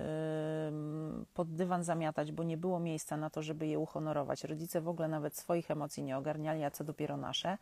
[1.33, 4.43] pod dywan zamiatać, bo nie było miejsca na to, żeby je uhonorować.
[4.43, 7.57] Rodzice w ogóle nawet swoich emocji nie ogarniali, a co dopiero nasze.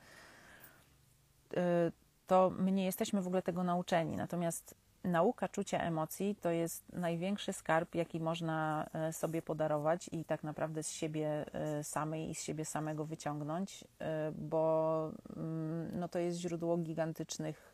[1.53, 1.57] Y,
[2.27, 4.15] to my nie jesteśmy w ogóle tego nauczeni.
[4.15, 4.75] Natomiast
[5.07, 10.83] nauka czucia emocji to jest największy skarb, jaki można e, sobie podarować i tak naprawdę
[10.83, 16.39] z siebie e, samej i z siebie samego wyciągnąć, e, bo mm, no to jest
[16.39, 17.73] źródło gigantycznych,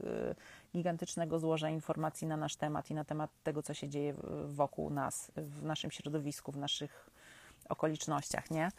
[0.73, 4.13] gigantycznego złoża informacji na nasz temat i na temat tego, co się dzieje
[4.45, 7.09] wokół nas, w naszym środowisku, w naszych
[7.69, 8.71] okolicznościach, nie?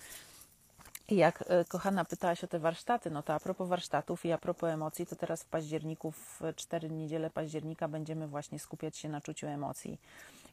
[1.10, 4.70] Jak e, kochana pytałaś o te warsztaty, no to a propos warsztatów i a propos
[4.70, 9.46] emocji, to teraz w październiku, w cztery niedziele października będziemy właśnie skupiać się na czuciu
[9.46, 10.00] emocji.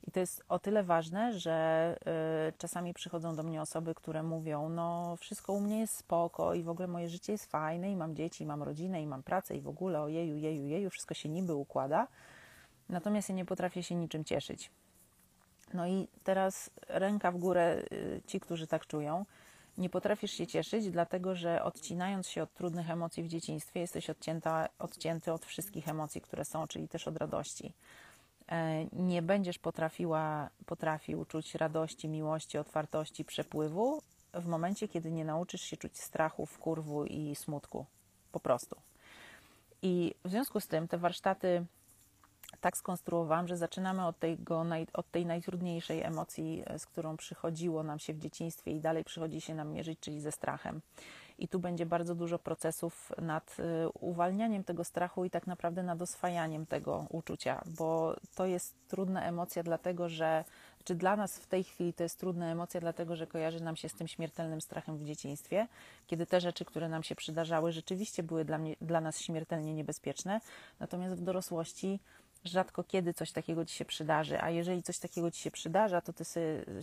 [0.08, 1.98] I to jest o tyle ważne, że
[2.50, 6.64] y, czasami przychodzą do mnie osoby, które mówią, no wszystko u mnie jest spoko i
[6.64, 9.56] w ogóle moje życie jest fajne i mam dzieci, i mam rodzinę, i mam pracę
[9.56, 12.08] i w ogóle ojeju, jeju, jeju, wszystko się niby układa.
[12.90, 14.72] Natomiast ja nie potrafię się niczym cieszyć.
[15.74, 19.26] No i teraz ręka w górę y, ci, którzy tak czują,
[19.78, 24.68] nie potrafisz się cieszyć, dlatego że odcinając się od trudnych emocji w dzieciństwie, jesteś odcięta,
[24.80, 27.74] odcięty od wszystkich emocji, które są, czyli też od radości.
[28.48, 34.02] E, nie będziesz potrafiła, potrafił czuć radości, miłości, otwartości, przepływu
[34.34, 37.86] w momencie, kiedy nie nauczysz się czuć strachu, wkurwu i smutku.
[38.32, 38.76] Po prostu.
[39.82, 41.66] I w związku z tym te warsztaty
[42.62, 48.00] tak skonstruowałam, że zaczynamy od, tego, od tej najtrudniejszej emocji, e, z którą przychodziło nam
[48.00, 50.82] się w dzieciństwie i dalej przychodzi się nam mierzyć, czyli ze strachem.
[51.40, 56.02] I tu będzie bardzo dużo procesów nad e, uwalnianiem tego strachu i tak naprawdę nad
[56.02, 60.44] oswajaniem tego uczucia, bo to jest trudna emocja, dlatego że,
[60.84, 63.90] czy dla nas w tej chwili to jest trudna emocja, dlatego że kojarzy nam się
[63.90, 65.68] z tym śmiertelnym strachem w dzieciństwie,
[66.08, 70.42] kiedy te rzeczy, które nam się przydarzały, rzeczywiście były dla, mnie, dla nas śmiertelnie niebezpieczne,
[70.80, 72.00] natomiast w dorosłości
[72.44, 76.14] rzadko kiedy coś takiego ci się przydarzy, a jeżeli coś takiego ci się przydarza, to
[76.14, 76.24] ty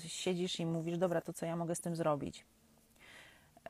[0.06, 2.44] siedzisz i mówisz, dobra, to co ja mogę z tym zrobić?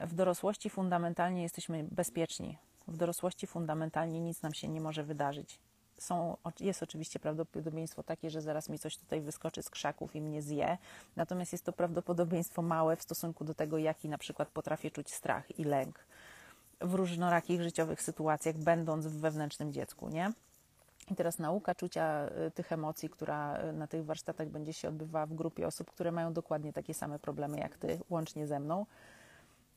[0.01, 2.59] W dorosłości fundamentalnie jesteśmy bezpieczni.
[2.89, 5.59] W dorosłości fundamentalnie nic nam się nie może wydarzyć.
[5.99, 10.43] Są, jest oczywiście prawdopodobieństwo takie, że zaraz mi coś tutaj wyskoczy z krzaków i mnie
[10.43, 10.79] zje,
[11.17, 15.59] natomiast jest to prawdopodobieństwo małe w stosunku do tego, jaki na przykład potrafię czuć strach
[15.59, 16.05] i lęk
[16.81, 20.33] w różnorakich życiowych sytuacjach, będąc w wewnętrznym dziecku, nie?
[21.11, 25.27] I teraz nauka czucia y, tych emocji, która y, na tych warsztatach będzie się odbywała
[25.27, 28.87] w grupie osób, które mają dokładnie takie same problemy jak ty, łącznie ze mną,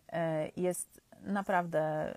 [0.10, 0.15] y,
[0.58, 2.13] jest naprawdę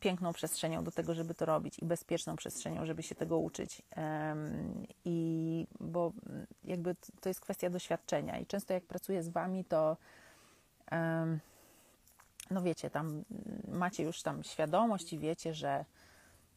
[0.00, 3.82] piękną przestrzenią do tego, żeby to robić i bezpieczną przestrzenią, żeby się tego uczyć.
[5.04, 6.12] I bo
[6.64, 9.96] jakby to jest kwestia doświadczenia i często jak pracuję z wami, to
[12.50, 13.24] no wiecie, tam
[13.68, 15.84] macie już tam świadomość i wiecie, że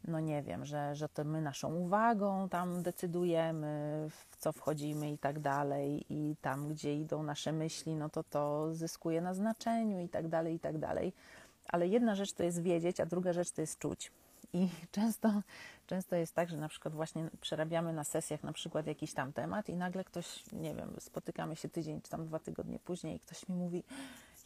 [0.07, 5.17] no nie wiem, że, że to my naszą uwagą tam decydujemy, w co wchodzimy i
[5.17, 10.09] tak dalej, i tam, gdzie idą nasze myśli, no to to zyskuje na znaczeniu i
[10.09, 11.13] tak dalej, i tak dalej.
[11.67, 14.11] Ale jedna rzecz to jest wiedzieć, a druga rzecz to jest czuć.
[14.53, 15.41] I często,
[15.87, 19.69] często jest tak, że na przykład właśnie przerabiamy na sesjach na przykład jakiś tam temat
[19.69, 23.49] i nagle ktoś, nie wiem, spotykamy się tydzień czy tam dwa tygodnie później i ktoś
[23.49, 23.83] mi mówi,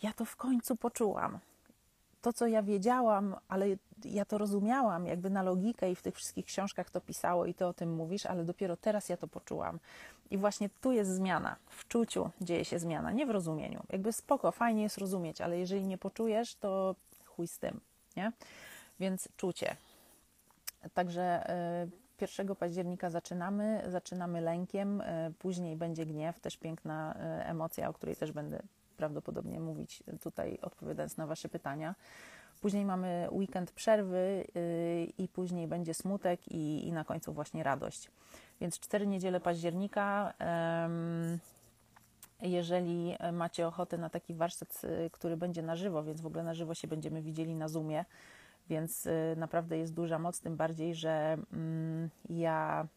[0.02, 1.39] ja to w końcu poczułam
[2.21, 3.67] to, co ja wiedziałam, ale
[4.05, 7.65] ja to rozumiałam jakby na logikę i w tych wszystkich książkach to pisało i ty
[7.65, 9.79] o tym mówisz, ale dopiero teraz ja to poczułam.
[10.32, 11.55] I właśnie tu jest zmiana.
[11.67, 13.84] W czuciu dzieje się zmiana, nie w rozumieniu.
[13.89, 17.79] Jakby spoko, fajnie jest rozumieć, ale jeżeli nie poczujesz, to chuj z tym,
[18.17, 18.32] nie?
[18.99, 19.75] Więc czucie.
[20.93, 21.43] Także
[22.21, 27.93] 1 y, października zaczynamy, zaczynamy lękiem, y, później będzie gniew, też piękna y, emocja, o
[27.93, 28.62] której też będę
[28.99, 31.95] prawdopodobnie mówić tutaj, odpowiadając na Wasze pytania.
[32.62, 38.12] Później mamy weekend przerwy yy, i później będzie smutek i, i na końcu właśnie radość.
[38.62, 40.33] Więc cztery niedziele października.
[42.41, 46.53] Jeżeli macie ochotę na taki warsztat, y, który będzie na żywo, więc w ogóle na
[46.53, 48.05] żywo się będziemy widzieli na Zoomie,
[48.69, 52.88] więc y, naprawdę jest duża moc, tym bardziej, że mm, ja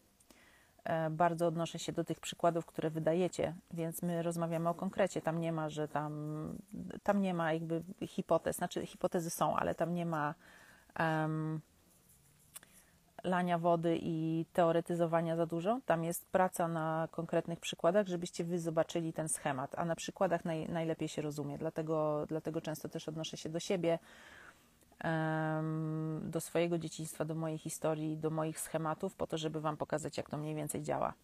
[1.11, 5.23] bardzo odnoszę się do tych przykładów, które wydajecie, więc my rozmawiamy o konkrecie.
[5.23, 6.13] Tam nie ma, że tam,
[7.03, 10.35] tam nie ma jakby hipotez, znaczy hipotezy są, ale tam nie ma
[10.99, 11.61] um,
[13.25, 15.81] lania wody i teoretyzowania za dużo.
[15.87, 20.69] Tam jest praca na konkretnych przykładach, żebyście wy zobaczyli ten schemat, a na przykładach naj,
[20.69, 21.59] najlepiej się rozumie.
[21.59, 23.99] Dlatego, dlatego często też odnoszę się do siebie,
[26.23, 30.31] do swojego dzieciństwa, do mojej historii, do moich schematów, po to, żeby Wam pokazać, jak
[30.31, 31.15] to mniej więcej działa.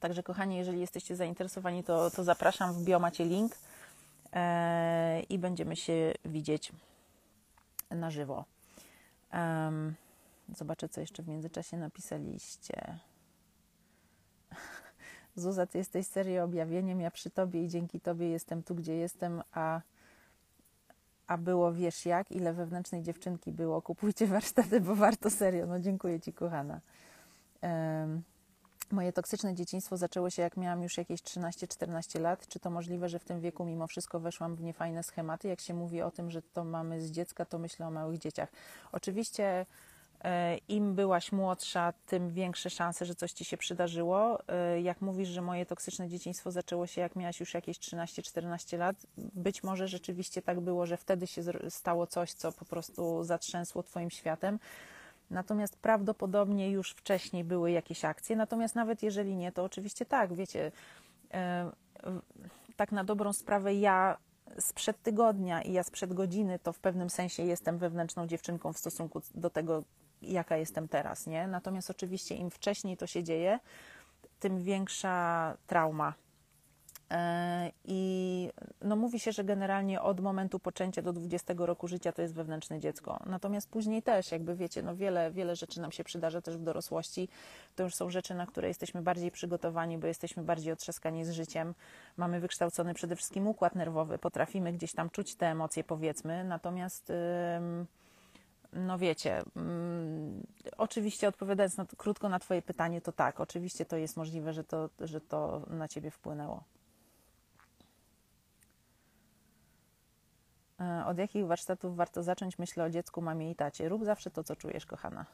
[0.00, 2.74] Także, kochani, jeżeli jesteście zainteresowani, to, to zapraszam.
[2.74, 3.52] W bio macie link
[4.32, 6.72] e, i będziemy się widzieć
[7.90, 8.44] na żywo.
[10.56, 12.98] Zobaczę, co jeszcze w międzyczasie napisaliście.
[15.36, 19.42] Zuza, ty jesteś serio objawieniem, ja przy tobie i dzięki tobie jestem tu, gdzie jestem,
[19.52, 19.80] a,
[21.30, 23.82] a było wiesz jak, ile wewnętrznej dziewczynki było.
[23.82, 25.66] Kupujcie warsztaty, bo warto serio.
[25.66, 26.80] No dziękuję ci, kochana.
[27.62, 28.22] Um,
[28.90, 32.48] moje toksyczne dzieciństwo zaczęło się jak miałam już jakieś 13-14 lat.
[32.48, 35.48] Czy to możliwe, że w tym wieku mimo wszystko weszłam w niefajne schematy?
[35.48, 38.48] Jak się mówi o tym, że to mamy z dziecka, to myślę o małych dzieciach.
[38.92, 39.66] Oczywiście
[40.68, 44.48] im byłaś młodsza, tym większe szanse, że coś ci się przydarzyło.
[44.48, 48.96] E, jak mówisz, że moje toksyczne dzieciństwo zaczęło się jak miałaś już jakieś 13-14 lat,
[49.16, 54.10] być może rzeczywiście tak było, że wtedy się stało coś, co po prostu zatrzęsło twoim
[54.10, 54.58] światem
[55.30, 58.36] Natomiast prawdopodobnie już wcześniej były jakieś akcje.
[58.36, 60.72] Natomiast nawet jeżeli nie, to oczywiście tak, wiecie,
[61.34, 61.70] e,
[62.76, 64.16] tak na dobrą sprawę ja
[64.58, 69.22] sprzed tygodnia i ja sprzed godziny to w pewnym sensie jestem wewnętrzną dziewczynką w stosunku
[69.34, 69.82] do tego,
[70.22, 71.46] jaka jestem teraz, nie?
[71.46, 73.58] Natomiast oczywiście im wcześniej to się dzieje,
[74.40, 76.14] tym większa trauma
[77.10, 78.50] E, I
[78.82, 82.80] no mówi się, że generalnie od momentu poczęcia do 20 roku życia to jest wewnętrzne
[82.80, 83.20] dziecko.
[83.26, 87.28] Natomiast później też, jakby wiecie, no wiele, wiele rzeczy nam się przydarza też w dorosłości.
[87.76, 91.74] To już są rzeczy, na które jesteśmy bardziej przygotowani, bo jesteśmy bardziej otrzaskani z życiem.
[92.16, 96.44] Mamy wykształcony przede wszystkim układ nerwowy, potrafimy gdzieś tam czuć te emocje, powiedzmy.
[96.44, 97.12] Natomiast.
[98.72, 100.46] No wiecie, um,
[100.78, 104.90] oczywiście odpowiadając na, krótko na Twoje pytanie, to tak, oczywiście to jest możliwe, że to,
[105.00, 106.64] że to na Ciebie wpłynęło.
[110.80, 112.58] E, od jakich warsztatów warto zacząć?
[112.58, 113.88] Myślę o dziecku, mamie i tacie.
[113.88, 115.26] Rób zawsze to, co czujesz, kochana.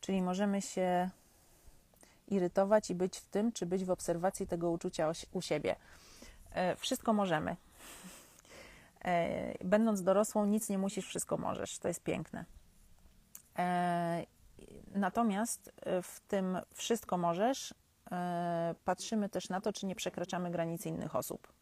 [0.00, 1.10] Czyli możemy się
[2.28, 5.76] irytować i być w tym, czy być w obserwacji tego uczucia u siebie.
[6.52, 7.56] E, wszystko możemy.
[9.06, 11.78] E, będąc dorosłą, nic nie musisz, wszystko możesz.
[11.78, 12.44] To jest piękne.
[14.94, 17.74] Natomiast w tym wszystko możesz,
[18.84, 21.52] patrzymy też na to, czy nie przekraczamy granicy innych osób.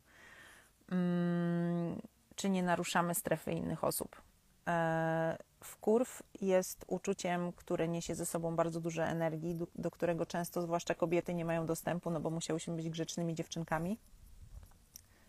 [0.91, 2.01] Mm,
[2.35, 4.23] czy nie naruszamy strefy innych osób.
[4.69, 10.95] E, wkurw jest uczuciem, które niesie ze sobą bardzo dużo energii, do, którego często zwłaszcza
[10.95, 13.99] kobiety nie mają dostępu, no bo musiałyśmy być grzecznymi dziewczynkami.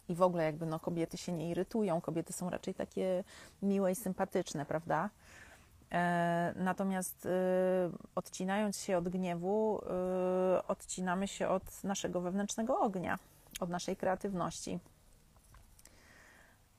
[0.10, 3.24] I w ogóle jakby no, kobiety się nie irytują, kobiety są raczej takie
[3.62, 5.10] miłe i sympatyczne, prawda?
[5.92, 7.30] E, natomiast y,
[8.16, 9.82] odcinając się od gniewu,
[10.60, 13.20] y, odcinamy się od naszego wewnętrznego ognia,
[13.60, 14.80] od naszej kreatywności.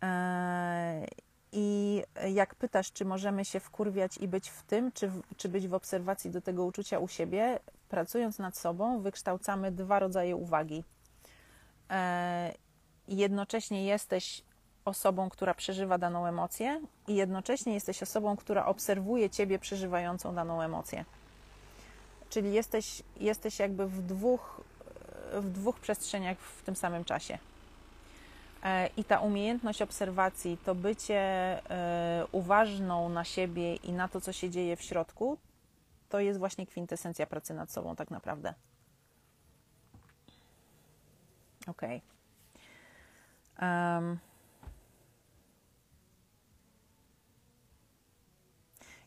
[0.02, 1.06] E,
[1.52, 2.02] I
[2.34, 6.30] jak pytasz, czy możemy się wkurwiać i być w tym, czy, czy być w obserwacji
[6.30, 7.58] do tego uczucia u siebie,
[7.88, 10.84] pracując nad sobą, wykształcamy dwa rodzaje uwagi.
[13.08, 14.42] E, jednocześnie jesteś
[14.84, 21.04] osobą, która przeżywa daną emocję, i jednocześnie jesteś osobą, która obserwuje ciebie przeżywającą daną emocję.
[22.28, 24.60] Czyli jesteś, jesteś jakby w dwóch,
[25.32, 27.38] w dwóch przestrzeniach w tym samym czasie.
[28.62, 31.20] E, I ta umiejętność obserwacji, to bycie
[31.70, 35.38] e, uważną na siebie i na to, co się dzieje w środku,
[36.08, 38.54] to jest właśnie kwintesencja pracy nad sobą, tak naprawdę.
[41.66, 41.82] Ok.
[43.62, 44.18] Um.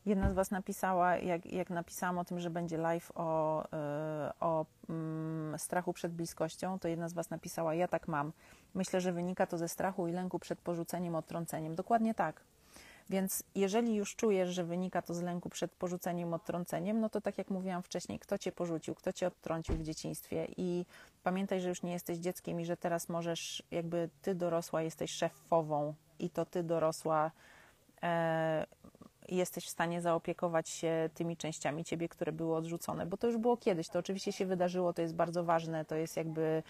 [0.06, 4.66] Jedna z Was napisała, jak, jak napisałam o tym, że będzie live o, e, o
[4.90, 8.32] mm, strachu przed bliskością, to jedna z Was napisała, ja tak mam.
[8.74, 11.76] Myślę, że wynika to ze strachu i lęku przed porzuceniem, odtrąceniem.
[11.76, 12.42] Dokładnie tak.
[13.10, 17.38] Więc jeżeli już czujesz, że wynika to z lęku przed porzuceniem, odtrąceniem, no to tak
[17.38, 20.86] jak mówiłam wcześniej, kto cię porzucił, kto cię odtrącił w dzieciństwie i
[21.24, 25.94] pamiętaj, że już nie jesteś dzieckiem i że teraz możesz, jakby ty dorosła jesteś szefową
[26.20, 27.32] i to ty dorosła
[28.04, 28.66] e,
[29.30, 33.58] jesteś w stanie zaopiekować się tymi częściami ciebie, które były odrzucone, bo to już było
[33.58, 36.64] kiedyś, to oczywiście się wydarzyło, to jest bardzo ważne, to jest jakby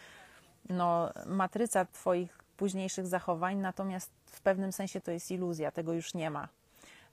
[0.70, 6.30] no, matryca Twoich późniejszych zachowań, natomiast w pewnym sensie to jest iluzja, tego już nie
[6.30, 6.48] ma.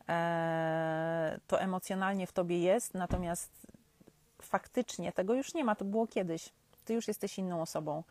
[0.08, 3.66] Eee, to emocjonalnie w Tobie jest, natomiast
[4.42, 6.52] faktycznie tego już nie ma, to było kiedyś.
[6.84, 8.02] Ty już jesteś inną osobą.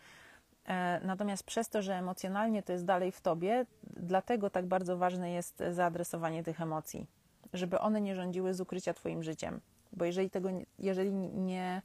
[0.65, 5.31] Eee, natomiast przez to, że emocjonalnie to jest dalej w Tobie, dlatego tak bardzo ważne
[5.31, 7.07] jest zaadresowanie tych emocji,
[7.53, 9.61] żeby one nie rządziły z ukrycia Twoim życiem
[9.93, 11.81] Bo jeżeli tego, jeżeli nie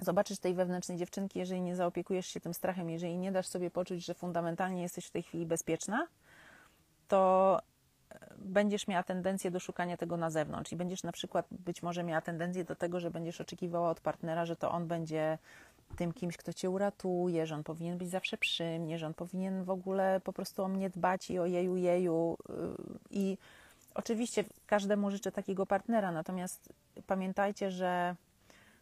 [0.00, 4.04] zobaczysz tej wewnętrznej dziewczynki, jeżeli nie zaopiekujesz się tym strachem, jeżeli nie dasz sobie poczuć,
[4.04, 6.06] że fundamentalnie jesteś w tej chwili bezpieczna,
[7.08, 7.60] to
[8.38, 12.20] będziesz miała tendencję do szukania tego na zewnątrz i będziesz na przykład być może miała
[12.20, 15.38] tendencję do tego, że będziesz oczekiwała od partnera, że to on będzie
[15.96, 19.64] tym kimś, kto cię uratuje, że on powinien być zawsze przy mnie, że on powinien
[19.64, 22.36] w ogóle po prostu o mnie dbać i o jeju, jeju.
[23.10, 23.38] I
[23.94, 26.72] oczywiście każdemu życzę takiego partnera, natomiast
[27.06, 28.16] pamiętajcie, że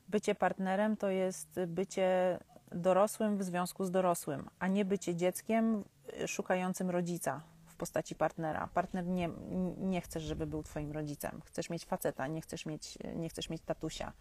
[0.09, 2.39] bycie partnerem to jest bycie
[2.73, 5.85] dorosłym w związku z dorosłym, a nie bycie dzieckiem
[6.27, 8.69] szukającym rodzica w postaci partnera.
[8.75, 9.31] Partner nie,
[9.79, 11.41] nie chcesz, żeby był twoim rodzicem.
[11.45, 14.13] Chcesz mieć faceta, nie chcesz mieć, nie chcesz mieć tatusia.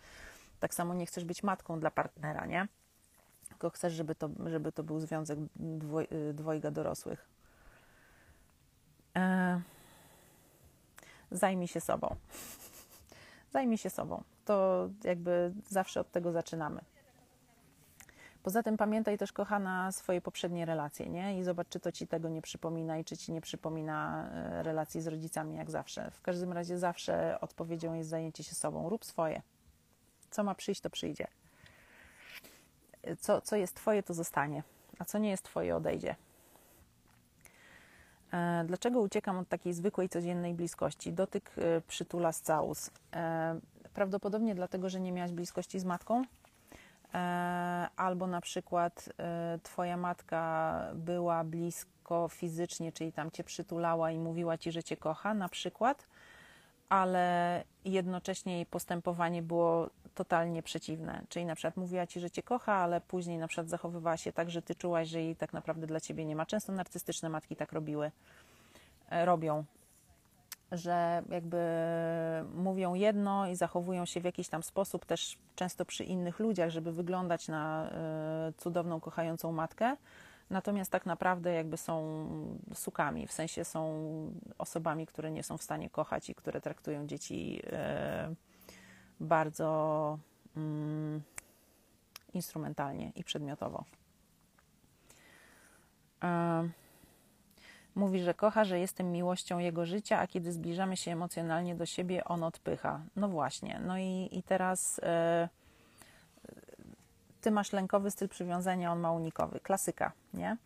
[0.59, 2.67] Tak samo nie chcesz być matką dla partnera, nie?
[3.49, 7.29] Tylko chcesz, żeby to, żeby to był związek dwoj, dwojga dorosłych.
[9.15, 9.61] E...
[11.31, 12.15] Zajmij się sobą.
[13.55, 14.23] Zajmij się sobą.
[14.45, 16.81] To jakby zawsze od tego zaczynamy.
[18.43, 21.39] Poza tym pamiętaj też, kochana, swoje poprzednie relacje, nie?
[21.39, 25.01] I zobacz, czy to ci tego nie przypomina i czy ci nie przypomina e, relacji
[25.01, 26.11] z rodzicami, jak zawsze.
[26.11, 28.89] W każdym razie zawsze odpowiedzią jest zajęcie się sobą.
[28.89, 29.41] Rób swoje.
[30.31, 31.27] Co ma przyjść, to przyjdzie.
[33.19, 34.63] Co, co jest twoje, to zostanie,
[34.99, 36.15] a co nie jest twoje, odejdzie.
[38.35, 41.13] E, dlaczego uciekam od takiej zwykłej, codziennej bliskości?
[41.13, 42.91] Dotyk e, przytula z całus.
[43.93, 46.23] Prawdopodobnie dlatego, że nie miałaś bliskości z matką,
[47.15, 54.19] E, albo na przykład e, Twoja matka była blisko fizycznie, czyli tam Cię przytulała i
[54.19, 56.07] mówiła Ci, że Cię kocha, na przykład,
[56.89, 61.21] ale jednocześnie jej postępowanie było totalnie przeciwne.
[61.29, 64.49] Czyli na przykład mówiła Ci, że Cię kocha, ale później na przykład zachowywała się tak,
[64.51, 66.45] że Ty czułaś, że jej tak naprawdę dla Ciebie nie ma.
[66.45, 68.11] Często narcystyczne matki tak robiły,
[69.09, 69.63] e, robią
[70.71, 71.59] że jakby
[72.55, 76.91] mówią jedno i zachowują się w jakiś tam sposób, też często przy innych ludziach, żeby
[76.91, 79.95] wyglądać na e, cudowną, kochającą matkę.
[80.49, 82.27] Natomiast tak naprawdę jakby są
[82.73, 83.93] sukami, w sensie są
[84.57, 88.35] osobami, które nie są w stanie kochać i które traktują dzieci e,
[89.19, 90.17] bardzo
[90.57, 91.21] mm,
[92.33, 93.83] instrumentalnie i przedmiotowo.
[96.23, 96.69] E,
[97.95, 102.23] Mówi, że kocha, że jestem miłością jego życia, a kiedy zbliżamy się emocjonalnie do siebie,
[102.25, 103.01] on odpycha.
[103.15, 103.81] No właśnie.
[103.85, 105.49] No i, i teraz e,
[107.41, 109.59] ty masz lękowy styl przywiązania, on ma unikowy.
[109.59, 110.57] Klasyka, nie?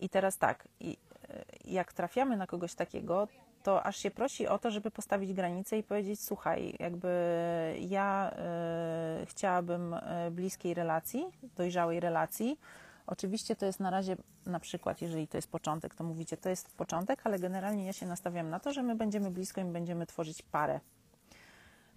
[0.00, 0.96] I teraz tak, i,
[1.28, 3.28] e, jak trafiamy na kogoś takiego,
[3.66, 7.08] to aż się prosi o to, żeby postawić granicę i powiedzieć: Słuchaj, jakby
[7.80, 8.30] ja
[9.22, 9.96] y, chciałabym
[10.30, 12.58] bliskiej relacji, dojrzałej relacji
[13.06, 16.76] Oczywiście to jest na razie, na przykład, jeżeli to jest początek, to mówicie, to jest
[16.76, 20.42] początek, ale generalnie ja się nastawiam na to, że my będziemy blisko i będziemy tworzyć
[20.42, 20.80] parę.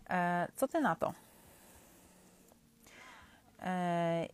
[0.10, 1.14] E, co ty na to?
[3.62, 4.28] E,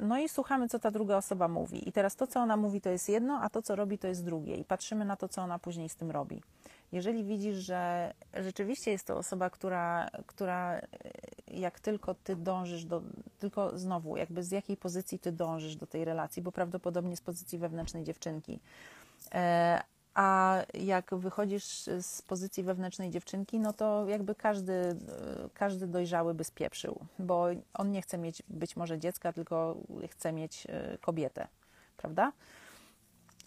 [0.00, 1.88] no i słuchamy, co ta druga osoba mówi.
[1.88, 4.24] I teraz to, co ona mówi, to jest jedno, a to, co robi, to jest
[4.24, 4.54] drugie.
[4.54, 6.42] I patrzymy na to, co ona później z tym robi.
[6.92, 10.80] Jeżeli widzisz, że rzeczywiście jest to osoba, która, która
[11.48, 13.02] jak tylko ty dążysz do,
[13.38, 17.58] tylko znowu, jakby z jakiej pozycji ty dążysz do tej relacji, bo prawdopodobnie z pozycji
[17.58, 18.60] wewnętrznej dziewczynki.
[19.34, 19.82] E,
[20.14, 24.96] a jak wychodzisz z pozycji wewnętrznej dziewczynki, no to jakby każdy,
[25.54, 29.76] każdy dojrzały by spieprzył, bo on nie chce mieć być może dziecka, tylko
[30.10, 31.48] chce mieć e, kobietę,
[31.96, 32.32] prawda?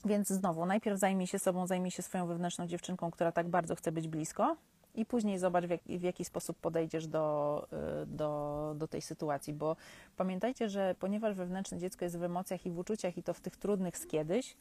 [0.06, 3.91] Więc znowu, najpierw zajmij się sobą, zajmij się swoją wewnętrzną dziewczynką, która tak bardzo chce
[3.91, 4.56] być blisko,
[4.95, 7.68] i później zobacz, w jaki, w jaki sposób podejdziesz do,
[8.04, 9.76] y, do, do tej sytuacji, bo
[10.18, 13.58] pamiętajcie, że ponieważ wewnętrzne dziecko jest w emocjach i w uczuciach, i to w tych
[13.58, 14.56] trudnych z kiedyś,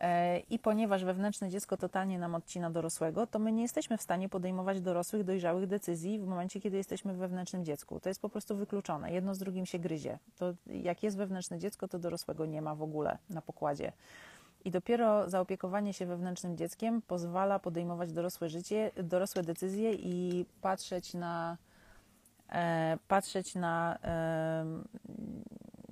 [0.00, 4.28] e, i ponieważ wewnętrzne dziecko totalnie nam odcina dorosłego, to my nie jesteśmy w stanie
[4.28, 8.00] podejmować dorosłych, dojrzałych decyzji w momencie, kiedy jesteśmy w wewnętrznym dziecku.
[8.00, 9.12] To jest po prostu wykluczone.
[9.12, 10.18] Jedno z drugim się gryzie.
[10.36, 13.92] To jak jest wewnętrzne dziecko, to dorosłego nie ma w ogóle na pokładzie.
[14.64, 21.56] I dopiero zaopiekowanie się wewnętrznym dzieckiem pozwala podejmować dorosłe życie, dorosłe decyzje i patrzeć na
[22.48, 24.64] e, patrzeć na e,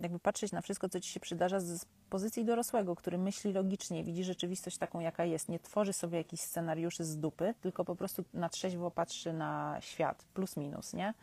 [0.03, 4.25] jakby patrzeć na wszystko, co ci się przydarza z pozycji dorosłego, który myśli logicznie, widzi
[4.25, 8.49] rzeczywistość taką, jaka jest, nie tworzy sobie jakichś scenariuszy z dupy, tylko po prostu na
[8.49, 11.15] trzeźwo patrzy na świat, plus minus, nie?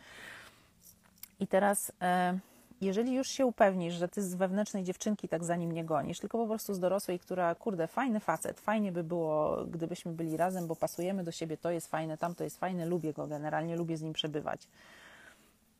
[1.39, 2.39] I teraz e,
[2.81, 6.37] jeżeli już się upewnisz, że ty z wewnętrznej dziewczynki tak za nim nie gonisz, tylko
[6.37, 10.75] po prostu z dorosłej, która, kurde, fajny facet, fajnie by było, gdybyśmy byli razem, bo
[10.75, 14.01] pasujemy do siebie, to jest fajne, tam to jest fajne, lubię go generalnie, lubię z
[14.01, 14.67] nim przebywać.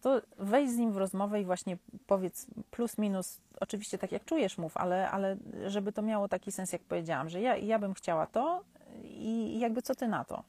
[0.01, 1.77] To wejdź z nim w rozmowę i właśnie
[2.07, 5.37] powiedz plus, minus, oczywiście tak jak czujesz, mów, ale, ale
[5.67, 8.63] żeby to miało taki sens, jak powiedziałam, że ja, ja bym chciała to
[9.03, 10.43] i jakby co ty na to.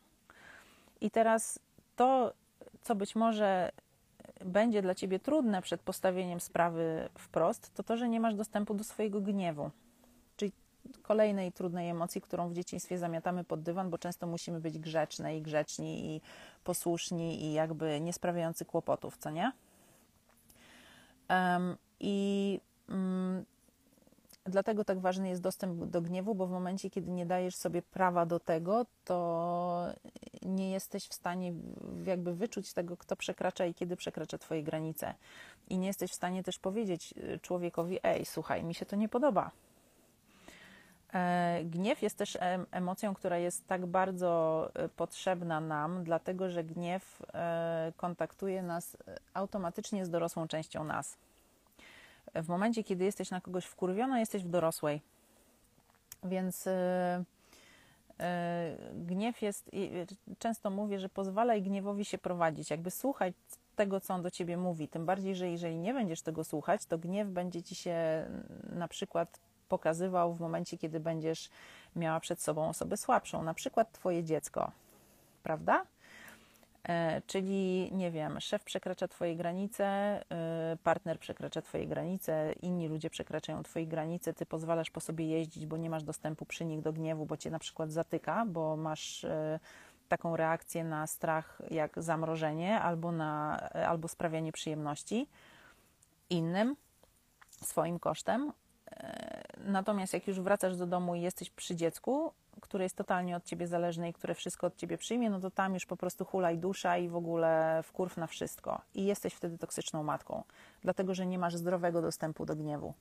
[1.01, 1.59] I teraz
[1.97, 2.33] to
[2.83, 3.73] co być może
[4.45, 8.85] będzie dla ciebie trudne przed postawieniem sprawy wprost, to to, że nie masz dostępu do
[8.85, 9.71] swojego gniewu.
[10.37, 10.53] Czyli
[11.03, 15.43] kolejnej trudnej emocji, którą w dzieciństwie zamiatamy pod dywan, bo często musimy być grzeczne i
[15.43, 16.21] grzeczni i
[16.65, 19.53] posłuszni i jakby nie sprawiający kłopotów, co nie?
[21.31, 23.45] Um, I um,
[24.49, 28.27] dlatego tak ważny jest dostęp do gniewu, bo w momencie, kiedy nie dajesz sobie prawa
[28.27, 29.87] do tego, to
[30.43, 31.53] nie jesteś w stanie
[32.05, 35.15] jakby wyczuć tego, kto przekracza i kiedy przekracza Twoje granice.
[35.69, 39.09] I nie jesteś w stanie też powiedzieć y, człowiekowi: Ej, słuchaj, mi się to nie
[39.09, 39.51] podoba.
[41.15, 42.39] E, gniew jest też
[42.71, 48.99] emocją, która jest tak bardzo y, potrzebna nam, dlatego że gniew e, kontaktuje nas y,
[49.35, 51.17] automatycznie z dorosłą częścią nas
[52.35, 55.03] w momencie, kiedy jesteś na kogoś wkurwiona, jesteś w dorosłej.
[56.25, 56.73] Więc yy,
[58.19, 60.07] yy, gniew jest, yy,
[60.39, 63.35] często mówię, że pozwalaj gniewowi się prowadzić, jakby słuchać
[63.77, 64.89] tego, co on do ciebie mówi.
[64.89, 68.27] Tym bardziej, że jeżeli nie będziesz tego słuchać, to gniew będzie ci się
[68.73, 71.51] na przykład pokazywał w momencie, kiedy będziesz
[71.97, 74.73] miała przed sobą osobę słabszą, na przykład twoje dziecko,
[75.43, 75.87] prawda?
[76.85, 83.11] E, czyli, nie wiem, szef przekracza Twoje granice, e, partner przekracza Twoje granice, inni ludzie
[83.11, 86.93] przekraczają Twoje granice, Ty pozwalasz po sobie jeździć, bo nie masz dostępu przy nich do
[86.93, 89.61] gniewu, bo Cię na przykład zatyka, bo masz e,
[90.09, 95.29] taką reakcję na strach jak zamrożenie albo, na, albo sprawianie przyjemności
[96.31, 96.77] innym
[97.51, 98.53] swoim kosztem.
[99.65, 103.67] Natomiast jak już wracasz do domu i jesteś przy dziecku, które jest totalnie od ciebie
[103.67, 106.99] zależne i które wszystko od ciebie przyjmie, no to tam już po prostu hulaj dusza
[106.99, 108.81] i w ogóle wkurw na wszystko.
[108.95, 110.43] I jesteś wtedy toksyczną matką,
[110.83, 112.95] dlatego że nie masz zdrowego dostępu do gniewu.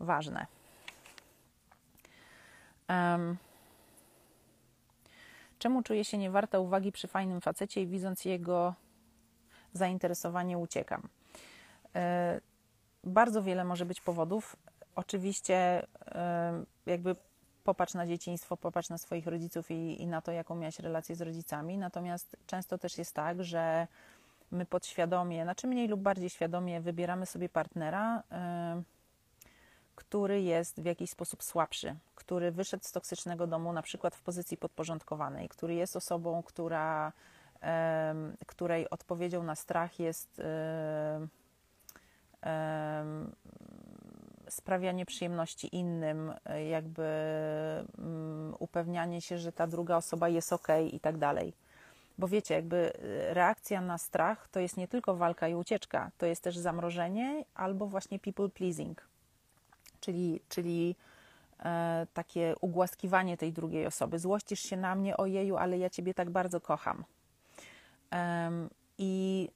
[0.00, 0.46] Ważne.
[2.88, 3.36] Um,
[5.58, 8.74] czemu czuję się niewarta uwagi przy fajnym facecie i widząc jego
[9.72, 11.08] zainteresowanie uciekam?
[11.94, 12.40] E,
[13.04, 14.56] bardzo wiele może być powodów.
[14.96, 15.86] Oczywiście,
[16.86, 17.16] jakby
[17.64, 21.20] popatrz na dzieciństwo, popatrz na swoich rodziców i, i na to, jaką miałaś relację z
[21.20, 21.78] rodzicami.
[21.78, 23.86] Natomiast często też jest tak, że
[24.50, 28.82] my podświadomie, znaczy mniej lub bardziej świadomie wybieramy sobie partnera, y,
[29.94, 34.56] który jest w jakiś sposób słabszy, który wyszedł z toksycznego domu na przykład w pozycji
[34.56, 37.12] podporządkowanej, który jest osobą, która,
[38.46, 40.42] której odpowiedzią na strach jest y,
[44.54, 47.04] sprawianie przyjemności innym, e, jakby
[47.98, 51.52] um, upewnianie się, że ta druga osoba jest ok i tak dalej.
[52.18, 56.26] Bo wiecie, jakby e, reakcja na strach to jest nie tylko walka i ucieczka, to
[56.26, 59.08] jest też zamrożenie albo właśnie people pleasing,
[60.00, 60.96] czyli, czyli
[61.64, 64.18] e, takie ugłaskiwanie tej drugiej osoby.
[64.18, 67.04] Złościsz się na mnie, ojeju, ale ja ciebie tak bardzo kocham.
[68.98, 69.48] I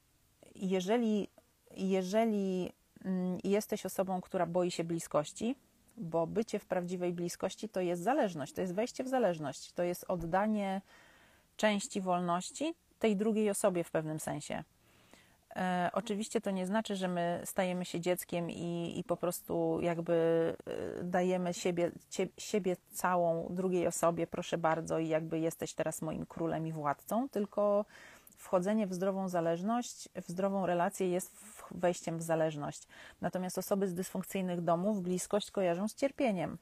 [0.55, 1.29] jeżeli,
[1.77, 2.78] jeżeli Mm,
[3.45, 5.57] jesteś osobą, która boi się bliskości,
[5.97, 10.05] bo bycie w prawdziwej bliskości to jest zależność, to jest wejście w zależność, to jest
[10.09, 10.83] oddanie
[11.57, 14.65] części wolności tej drugiej osobie w pewnym sensie.
[15.57, 20.15] E, oczywiście to nie znaczy, że my stajemy się dzieckiem i, i po prostu jakby
[21.01, 26.27] e, dajemy siebie, cie, siebie całą drugiej osobie, proszę bardzo, i jakby jesteś teraz moim
[26.27, 27.85] królem i władcą, tylko
[28.39, 31.37] wchodzenie w zdrową zależność, w zdrową relację jest
[31.71, 32.87] wejściem w zależność.
[33.21, 36.59] Natomiast osoby z dysfunkcyjnych domów bliskość kojarzą z cierpieniem,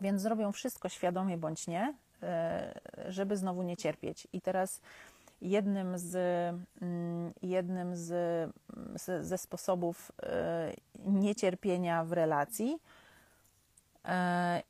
[0.00, 4.28] więc zrobią wszystko świadomie bądź nie, e, żeby znowu nie cierpieć.
[4.32, 4.80] I teraz
[5.40, 6.14] jednym z,
[6.82, 8.12] mm, jednym z,
[9.20, 10.72] ze sposobów e,
[11.06, 12.78] niecierpienia w relacji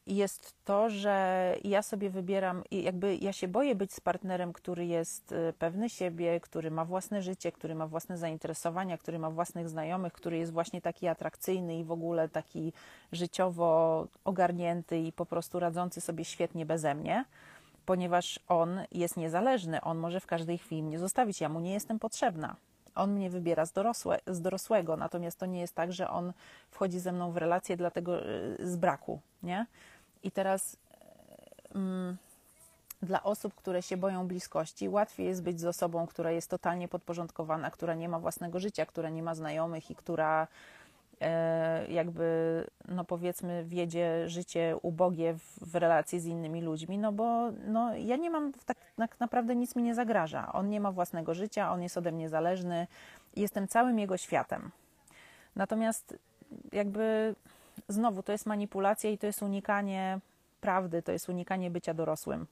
[0.07, 5.33] jest to, że ja sobie wybieram, jakby ja się boję być z partnerem, który jest
[5.33, 10.13] e, pewny siebie, który ma własne życie, który ma własne zainteresowania, który ma własnych znajomych,
[10.13, 12.73] który jest właśnie taki atrakcyjny i w ogóle taki
[13.13, 17.25] życiowo ogarnięty i po prostu radzący sobie świetnie beze mnie,
[17.87, 21.99] ponieważ on jest niezależny, on może w każdej chwili mnie zostawić, ja mu nie jestem
[21.99, 22.57] potrzebna
[22.99, 26.33] on mnie wybiera z, dorosłe, z dorosłego, natomiast to nie jest tak, że on
[26.71, 29.67] wchodzi ze mną w relację dlatego y, z braku, nie?
[30.23, 30.77] I teraz
[31.75, 32.17] mm,
[33.03, 37.71] dla osób, które się boją bliskości, łatwiej jest być z osobą, która jest totalnie podporządkowana,
[37.71, 40.49] która nie ma własnego życia, która nie ma znajomych i która
[41.89, 47.97] jakby, no powiedzmy, wiedzie życie ubogie w, w, relacji z innymi ludźmi, no bo no,
[47.97, 50.53] ja nie mam, tak, tak naprawdę nic mi nie zagraża.
[50.53, 52.87] On nie ma własnego życia, on jest ode mnie zależny,
[53.37, 54.71] jestem całym jego światem.
[55.57, 56.19] Natomiast
[56.73, 57.35] jakby
[57.89, 60.19] znowu to jest manipulacja i to jest unikanie
[60.61, 62.47] prawdy, to jest unikanie bycia dorosłym.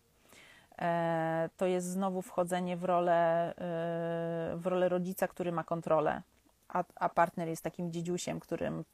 [0.79, 3.55] e, to jest znowu wchodzenie w rolę,
[4.57, 6.23] w rolę rodzica, który ma kontrolę,
[6.77, 8.85] a, a partner jest takim dziedziusiem, którym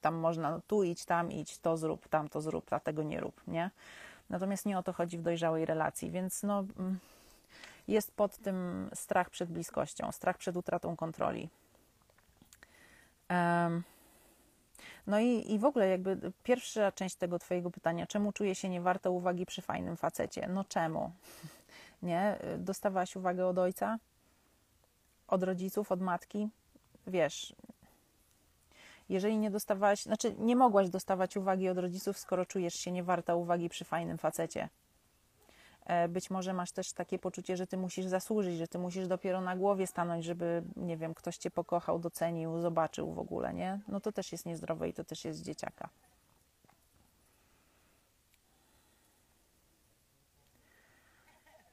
[0.00, 3.20] tam można no, tu idź, tam idź, to zrób, tam to zrób, a tego nie
[3.20, 3.70] rób, nie?
[4.30, 6.98] Natomiast nie o to chodzi w dojrzałej relacji, więc no, mm,
[7.88, 11.48] jest pod tym strach przed bliskością, strach przed utratą kontroli.
[15.06, 19.10] No i, i w ogóle jakby pierwsza część tego Twojego pytania, czemu czuję się niewarte
[19.10, 20.48] uwagi przy fajnym facecie?
[20.48, 21.12] No czemu?
[22.02, 22.38] Nie?
[22.58, 23.98] Dostawałaś uwagę od ojca?
[25.28, 25.92] Od rodziców?
[25.92, 26.48] Od matki?
[27.06, 27.54] Wiesz,
[29.08, 33.68] jeżeli nie dostawałaś, znaczy nie mogłaś dostawać uwagi od rodziców, skoro czujesz się niewarta uwagi
[33.68, 34.68] przy fajnym facecie.
[35.86, 39.40] E, być może masz też takie poczucie, że ty musisz zasłużyć, że ty musisz dopiero
[39.40, 43.80] na głowie stanąć, żeby, nie wiem, ktoś cię pokochał, docenił, zobaczył w ogóle, nie?
[43.88, 45.88] No to też jest niezdrowe i to też jest dzieciaka.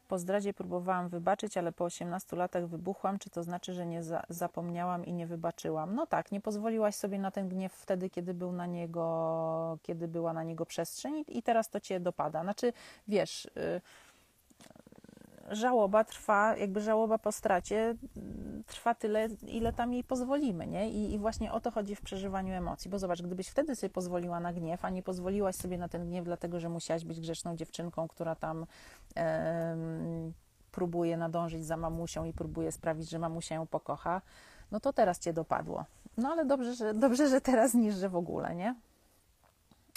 [0.10, 3.20] Po zdradzie próbowałam wybaczyć, ale po 18 latach wybuchłam.
[3.20, 5.96] Czy to znaczy, że nie za zapomniałam i nie wybaczyłam?
[5.96, 10.34] No tak, nie pozwoliłaś sobie na ten gniew wtedy, kiedy był na niego, kiedy była
[10.34, 12.44] na niego przestrzeń i teraz to cię dopada.
[12.44, 12.74] Znaczy,
[13.08, 13.82] wiesz, yy,
[15.52, 17.96] żałoba trwa, jakby żałoba po stracie
[18.68, 20.90] trwa tyle, ile tam jej pozwolimy, nie?
[20.90, 24.40] I, I, właśnie o to chodzi w przeżywaniu emocji, bo zobacz, gdybyś wtedy sobie pozwoliła
[24.40, 28.08] na gniew, a nie pozwoliłaś sobie na ten gniew, dlatego że musiałaś być grzeczną dziewczynką,
[28.08, 28.66] która tam
[29.18, 29.76] e,
[30.72, 34.22] próbuje nadążyć za mamusią i próbuje sprawić, że mamusia ją pokocha,
[34.72, 35.86] no to teraz cię dopadło.
[36.18, 38.76] No ale dobrze, że, dobrze, że teraz niż, że w ogóle, nie?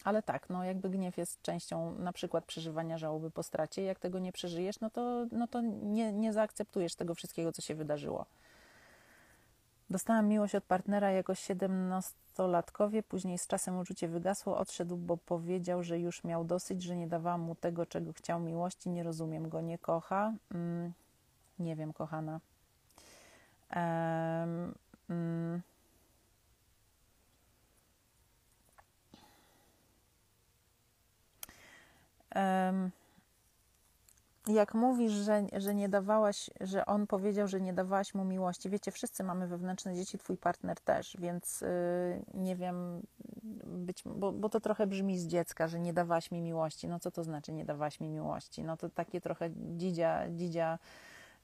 [0.05, 3.83] Ale tak, no jakby gniew jest częścią na przykład przeżywania żałoby po stracie.
[3.83, 7.75] Jak tego nie przeżyjesz, no to, no to nie, nie zaakceptujesz tego wszystkiego, co się
[7.75, 8.27] wydarzyło.
[9.91, 15.99] Dostałam miłość od partnera jako siedemnastolatkowie, później z czasem uczucie wygasło, odszedł, bo powiedział, że
[15.99, 19.79] już miał dosyć, że nie dawałam mu tego, czego chciał miłości, nie rozumiem go, nie
[19.79, 20.33] kocha.
[20.55, 20.93] Mm,
[21.59, 22.41] nie wiem, kochana.
[23.77, 24.75] Um,
[25.11, 25.63] mm.
[34.47, 38.91] Jak mówisz, że, że nie dawałaś, że on powiedział, że nie dawałaś mu miłości, wiecie,
[38.91, 41.69] wszyscy mamy wewnętrzne dzieci, twój partner też, więc yy,
[42.35, 43.03] nie wiem,
[43.65, 46.89] być, bo, bo to trochę brzmi z dziecka, że nie dawałaś mi miłości.
[46.89, 48.65] No co to znaczy nie dawałaś mi miłości?
[48.65, 50.79] No to takie trochę dzidzia, dzidzia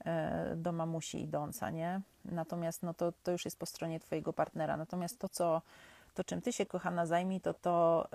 [0.04, 0.12] yy,
[0.56, 2.00] do mamusi idąca, nie?
[2.24, 4.76] Natomiast no to, to już jest po stronie twojego partnera.
[4.76, 5.62] Natomiast to, co,
[6.14, 8.08] to czym ty się, kochana, zajmij, to to...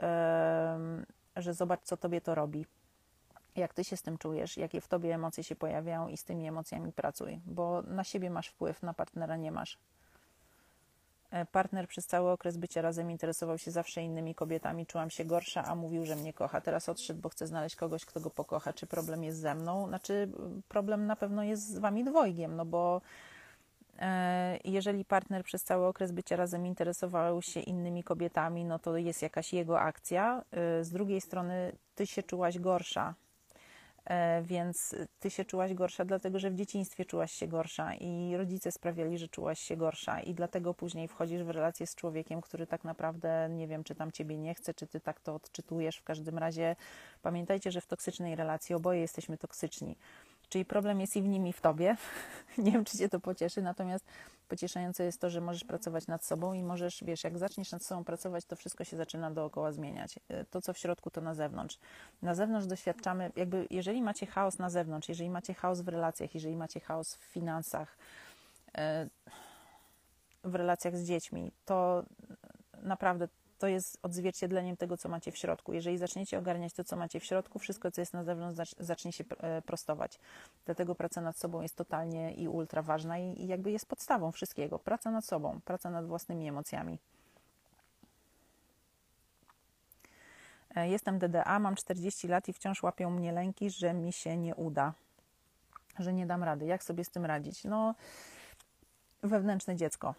[0.98, 1.06] Yy,
[1.36, 2.66] że zobacz, co tobie to robi.
[3.56, 6.48] Jak ty się z tym czujesz, jakie w tobie emocje się pojawiają i z tymi
[6.48, 9.78] emocjami pracuj, bo na siebie masz wpływ, na partnera nie masz.
[11.34, 15.64] E, partner przez cały okres bycia razem interesował się zawsze innymi kobietami, czułam się gorsza,
[15.66, 16.62] a mówił, że mnie kocha.
[16.62, 18.74] Teraz odszedł, bo chce znaleźć kogoś, kto go pokocha.
[18.74, 19.88] Czy problem jest ze mną?
[19.88, 20.32] Znaczy,
[20.68, 23.02] problem na pewno jest z wami dwojgiem, no bo
[24.64, 29.54] jeżeli partner przez cały okres bycia razem interesował się innymi kobietami, no to jest jakaś
[29.54, 30.44] jego akcja.
[30.52, 33.14] E, z drugiej strony, ty się czułaś gorsza,
[34.06, 38.72] e, więc ty się czułaś gorsza, dlatego że w dzieciństwie czułaś się gorsza i rodzice
[38.72, 42.84] sprawiali, że czułaś się gorsza, i dlatego później wchodzisz w relację z człowiekiem, który tak
[42.84, 45.98] naprawdę nie wiem, czy tam ciebie nie chce, czy ty tak to odczytujesz.
[45.98, 46.76] W każdym razie
[47.22, 49.96] pamiętajcie, że w toksycznej relacji oboje jesteśmy toksyczni.
[50.54, 51.98] Czyli problem jest i w nim, i w tobie.
[52.58, 54.06] Nie wiem, czy cię to pocieszy, natomiast
[54.48, 58.04] pocieszające jest to, że możesz pracować nad sobą i możesz, wiesz, jak zaczniesz nad sobą
[58.04, 60.20] pracować, to wszystko się zaczyna dookoła zmieniać.
[60.30, 61.80] E, to, co w środku, to na zewnątrz.
[62.22, 66.56] Na zewnątrz doświadczamy, jakby, jeżeli macie chaos na zewnątrz, jeżeli macie chaos w relacjach, jeżeli
[66.56, 67.98] macie chaos w finansach,
[68.78, 69.10] e,
[70.44, 72.04] w relacjach z dziećmi, to
[72.84, 73.28] naprawdę
[73.64, 75.74] to jest odzwierciedleniem tego, co macie w środku.
[75.74, 79.24] Jeżeli zaczniecie ogarniać to, co macie w środku, wszystko, co jest na zewnątrz, zacznie się
[79.38, 80.20] e, prostować.
[80.66, 84.80] Dlatego praca nad sobą jest totalnie i ultra ważna i, i jakby jest podstawą wszystkiego.
[84.80, 87.00] Praca nad sobą, praca nad własnymi emocjami.
[90.76, 94.56] E, jestem DDA, mam 40 lat i wciąż łapią mnie lęki, że mi się nie
[94.56, 94.94] uda,
[96.00, 96.66] że nie dam rady.
[96.66, 97.64] Jak sobie z tym radzić?
[97.64, 97.96] No,
[99.22, 100.16] wewnętrzne dziecko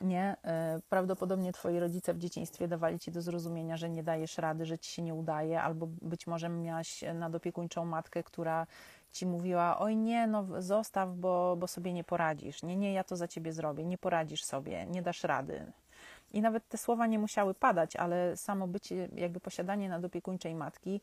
[0.00, 4.66] nie, e, prawdopodobnie twoi rodzice w dzieciństwie dawali ci do zrozumienia, że nie dajesz rady,
[4.66, 8.66] że ci się nie udaje, albo być może miałaś nadopiekuńczą matkę, która
[9.12, 12.62] ci mówiła: Oj, nie, no zostaw, bo, bo sobie nie poradzisz.
[12.62, 15.72] Nie, nie, ja to za ciebie zrobię, nie poradzisz sobie, nie dasz rady.
[16.32, 21.00] I nawet te słowa nie musiały padać, ale samo bycie, jakby posiadanie nadopiekuńczej matki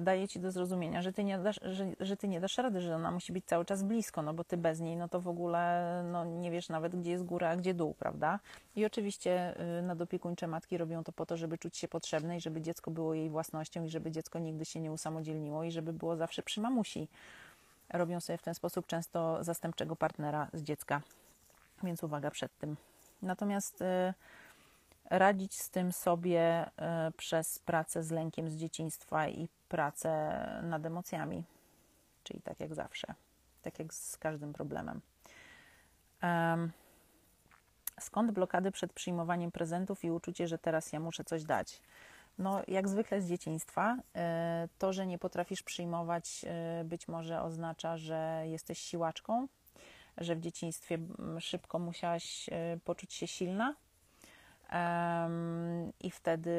[0.00, 2.96] daje ci do zrozumienia, że ty, nie dasz, że, że ty nie dasz rady, że
[2.96, 6.02] ona musi być cały czas blisko, no bo ty bez niej, no to w ogóle
[6.12, 8.40] no, nie wiesz nawet, gdzie jest góra, a gdzie dół, prawda?
[8.76, 12.60] I oczywiście y, nadopiekuńcze matki robią to po to, żeby czuć się potrzebne i żeby
[12.60, 16.42] dziecko było jej własnością i żeby dziecko nigdy się nie usamodzielniło i żeby było zawsze
[16.42, 17.08] przy mamusi.
[17.92, 21.00] Robią sobie w ten sposób często zastępczego partnera z dziecka,
[21.82, 22.76] więc uwaga przed tym.
[23.22, 24.14] Natomiast y,
[25.10, 26.66] radzić z tym sobie
[27.08, 31.44] y, przez pracę z lękiem z dzieciństwa i pracę nad emocjami,
[32.22, 33.14] czyli tak jak zawsze,
[33.62, 35.00] tak jak z każdym problemem.
[38.00, 41.80] Skąd blokady przed przyjmowaniem prezentów i uczucie, że teraz ja muszę coś dać?
[42.38, 44.18] No, jak zwykle z dzieciństwa, y,
[44.78, 46.44] to, że nie potrafisz przyjmować,
[46.84, 49.48] być może oznacza, że jesteś siłaczką,
[50.18, 50.98] że w dzieciństwie
[51.40, 53.74] szybko musiałaś e, poczuć się silna.
[56.00, 56.50] I wtedy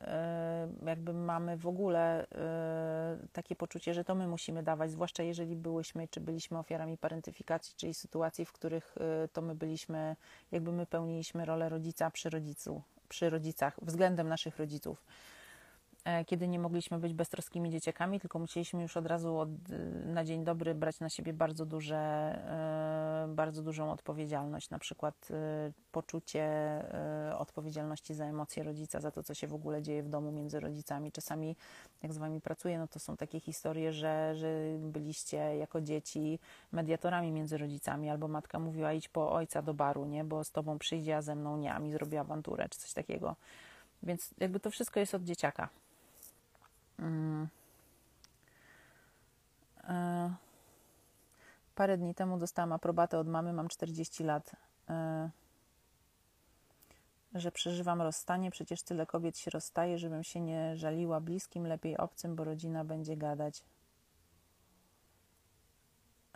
[0.00, 5.56] e, jakby mamy w ogóle e, takie poczucie, że to my musimy dawać, zwłaszcza jeżeli
[5.56, 8.94] byłyśmy czy byliśmy ofiarami parentyfikacji, czyli sytuacji, w których
[9.32, 10.16] to my byliśmy,
[10.52, 15.04] jakby my pełniliśmy rolę rodzica przy rodzicu, przy rodzicach, względem naszych rodziców.
[16.04, 19.48] E, kiedy nie mogliśmy być beztroskimi dzieciakami, tylko musieliśmy już od razu od,
[20.04, 25.72] na dzień dobry brać na siebie bardzo, duże, e, bardzo dużą odpowiedzialność, na przykład e,
[25.92, 26.42] poczucie
[27.38, 31.12] odpowiedzialności za emocje rodzica, za to, co się w ogóle dzieje w domu między rodzicami.
[31.12, 31.56] Czasami,
[32.02, 36.38] jak z Wami pracuję, no to są takie historie, że, że byliście jako dzieci
[36.72, 40.78] mediatorami między rodzicami, albo matka mówiła idź po ojca do baru, nie, bo z Tobą
[40.78, 43.36] przyjdzie, a ze mną nie, a mi zrobi awanturę, czy coś takiego.
[44.02, 45.68] Więc jakby to wszystko jest od dzieciaka.
[46.98, 47.48] Mm.
[49.84, 50.34] E,
[51.74, 54.52] parę dni temu dostałam aprobatę od mamy, mam 40 lat,
[54.90, 55.30] e,
[57.34, 58.50] że przeżywam rozstanie.
[58.50, 63.16] Przecież tyle kobiet się rozstaje, żebym się nie żaliła bliskim, lepiej obcym, bo rodzina będzie
[63.16, 63.64] gadać.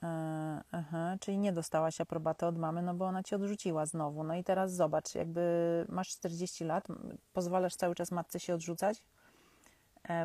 [0.03, 4.25] E, aha, czyli nie dostałaś aprobaty od mamy, no bo ona cię odrzuciła znowu.
[4.25, 6.89] No i teraz zobacz, jakby masz 40 lat,
[7.33, 9.03] pozwalasz cały czas matce się odrzucać,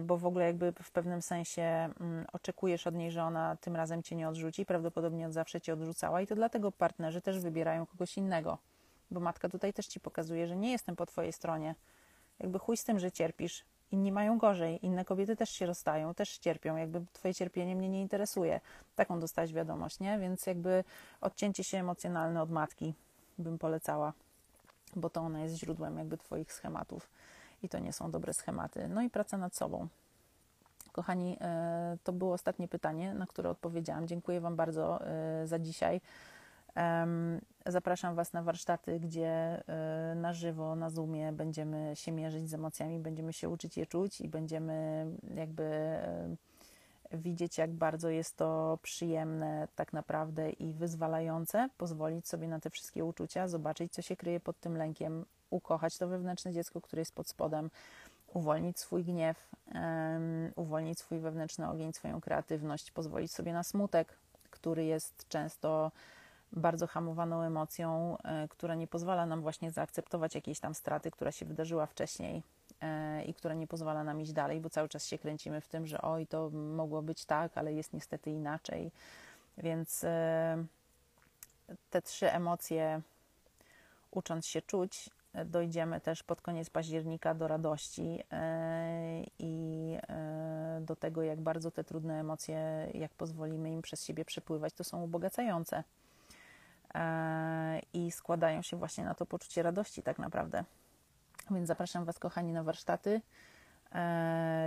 [0.02, 4.04] bo w ogóle jakby w pewnym sensie mm, oczekujesz od niej, że ona tym razem
[4.04, 8.18] cię nie odrzuci, prawdopodobnie od zawsze cię odrzucała i to dlatego partnerzy też wybierają kogoś
[8.18, 8.58] innego,
[9.12, 11.76] bo matka tutaj też ci pokazuje, że nie jestem po twojej stronie.
[12.40, 13.66] Jakby chuj z tym, że cierpisz.
[13.92, 18.02] Inni mają gorzej, inne kobiety też się rozstają, też cierpią, jakby twoje cierpienie mnie nie
[18.02, 18.60] interesuje.
[18.96, 20.20] Taką dostać wiadomość, nie?
[20.20, 20.84] Więc jakby
[21.22, 22.94] odcięcie się emocjonalne od matki
[23.38, 24.14] bym polecała,
[24.96, 27.10] bo to ona jest źródłem jakby twoich schematów
[27.64, 28.88] i to nie są dobre schematy.
[28.88, 29.88] No i praca nad sobą.
[30.92, 34.08] Kochani, e, to było ostatnie pytanie, na które odpowiedziałam.
[34.08, 36.02] Dziękuję Wam bardzo e, za dzisiaj.
[37.66, 39.28] Zapraszam Was na warsztaty, gdzie
[39.68, 44.22] e, na żywo, na Zoomie będziemy się mierzyć z emocjami, będziemy się uczyć je czuć
[44.22, 45.06] i będziemy
[45.36, 45.98] jakby
[47.14, 53.06] widzieć, jak bardzo jest to przyjemne tak naprawdę i wyzwalające, pozwolić sobie na te wszystkie
[53.06, 57.28] uczucia, zobaczyć, co się kryje pod tym lękiem, ukochać to wewnętrzne dziecko, które jest pod
[57.28, 57.70] spodem,
[58.34, 64.18] uwolnić swój gniew, um, uwolnić swój wewnętrzny ogień, swoją kreatywność, pozwolić sobie na smutek,
[64.50, 65.92] który jest często
[66.52, 71.46] bardzo hamowaną emocją, e, która nie pozwala nam właśnie zaakceptować jakiejś tam straty, która się
[71.46, 72.44] wydarzyła wcześniej
[73.26, 76.02] i która nie pozwala nam iść dalej, bo cały czas się kręcimy w tym, że
[76.02, 78.92] oj, to mogło być tak, ale jest niestety inaczej.
[79.58, 80.66] Więc e,
[81.90, 83.02] te trzy emocje,
[84.12, 85.10] ucząc się czuć,
[85.46, 91.84] dojdziemy też pod koniec października do radości e, i e, do tego, jak bardzo te
[91.84, 95.84] trudne emocje, jak pozwolimy im przez siebie przepływać, to są ubogacające
[96.96, 100.64] e, i składają się właśnie na to poczucie radości, tak naprawdę.
[101.52, 103.22] Więc zapraszam Was, kochani, na warsztaty.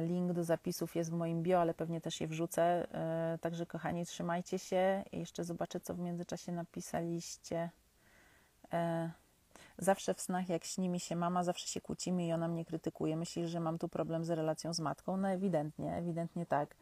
[0.03, 2.87] Link do zapisów jest w moim bio, ale pewnie też je wrzucę.
[3.41, 5.05] Także, kochani, trzymajcie się.
[5.13, 7.71] Jeszcze zobaczę, co w międzyczasie napisaliście.
[9.79, 13.17] Zawsze w snach, jak śni mi się mama, zawsze się kłócimy i ona mnie krytykuje.
[13.17, 15.17] Myślisz, że mam tu problem z relacją z matką?
[15.17, 16.75] No ewidentnie, ewidentnie tak.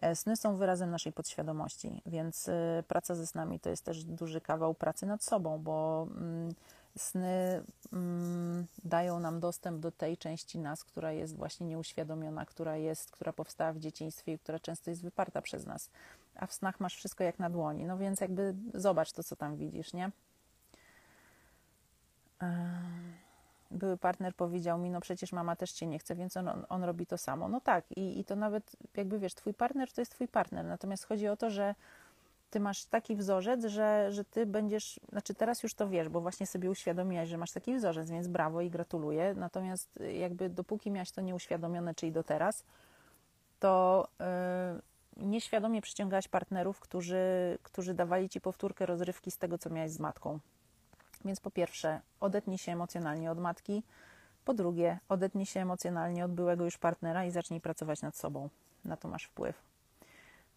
[0.00, 4.40] E, sny są wyrazem naszej podświadomości, więc e, praca ze snami to jest też duży
[4.40, 6.54] kawał pracy nad sobą, bo mm,
[6.96, 7.62] sny
[7.92, 13.32] mm, dają nam dostęp do tej części nas, która jest właśnie nieuświadomiona, która jest, która
[13.32, 15.90] powstała w dzieciństwie i która często jest wyparta przez nas.
[16.34, 17.84] A w snach masz wszystko jak na dłoni.
[17.84, 20.10] No więc jakby zobacz to, co tam widzisz, nie?
[23.70, 27.06] były partner powiedział mi, no przecież mama też cię nie chce, więc on, on robi
[27.06, 27.48] to samo.
[27.48, 31.04] No tak, i, i to nawet jakby wiesz, twój partner to jest twój partner, natomiast
[31.04, 31.74] chodzi o to, że
[32.52, 36.46] ty masz taki wzorzec, że, że ty będziesz, znaczy teraz już to wiesz, bo właśnie
[36.46, 39.34] sobie uświadomiłaś, że masz taki wzorzec, więc brawo i gratuluję.
[39.36, 39.88] Natomiast
[40.18, 42.64] jakby dopóki miałaś to nieuświadomione, czyli do teraz,
[43.60, 44.08] to
[45.18, 49.98] y, nieświadomie przyciągałaś partnerów, którzy, którzy dawali ci powtórkę rozrywki z tego, co miałaś z
[49.98, 50.38] matką.
[51.24, 53.82] Więc po pierwsze, odetnij się emocjonalnie od matki.
[54.44, 58.48] Po drugie, odetnij się emocjonalnie od byłego już partnera i zacznij pracować nad sobą.
[58.84, 59.71] Na to masz wpływ.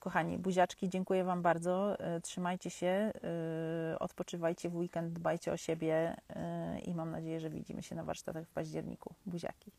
[0.06, 1.98] Kochani, buziaczki, dziękuję Wam bardzo.
[2.18, 3.12] Y, Trzymajcie się,
[3.94, 6.16] y, odpoczywajcie w weekend, dbajcie o siebie
[6.76, 9.14] y, i mam nadzieję, że widzimy się na warsztatach w październiku.
[9.26, 9.72] Buziaki.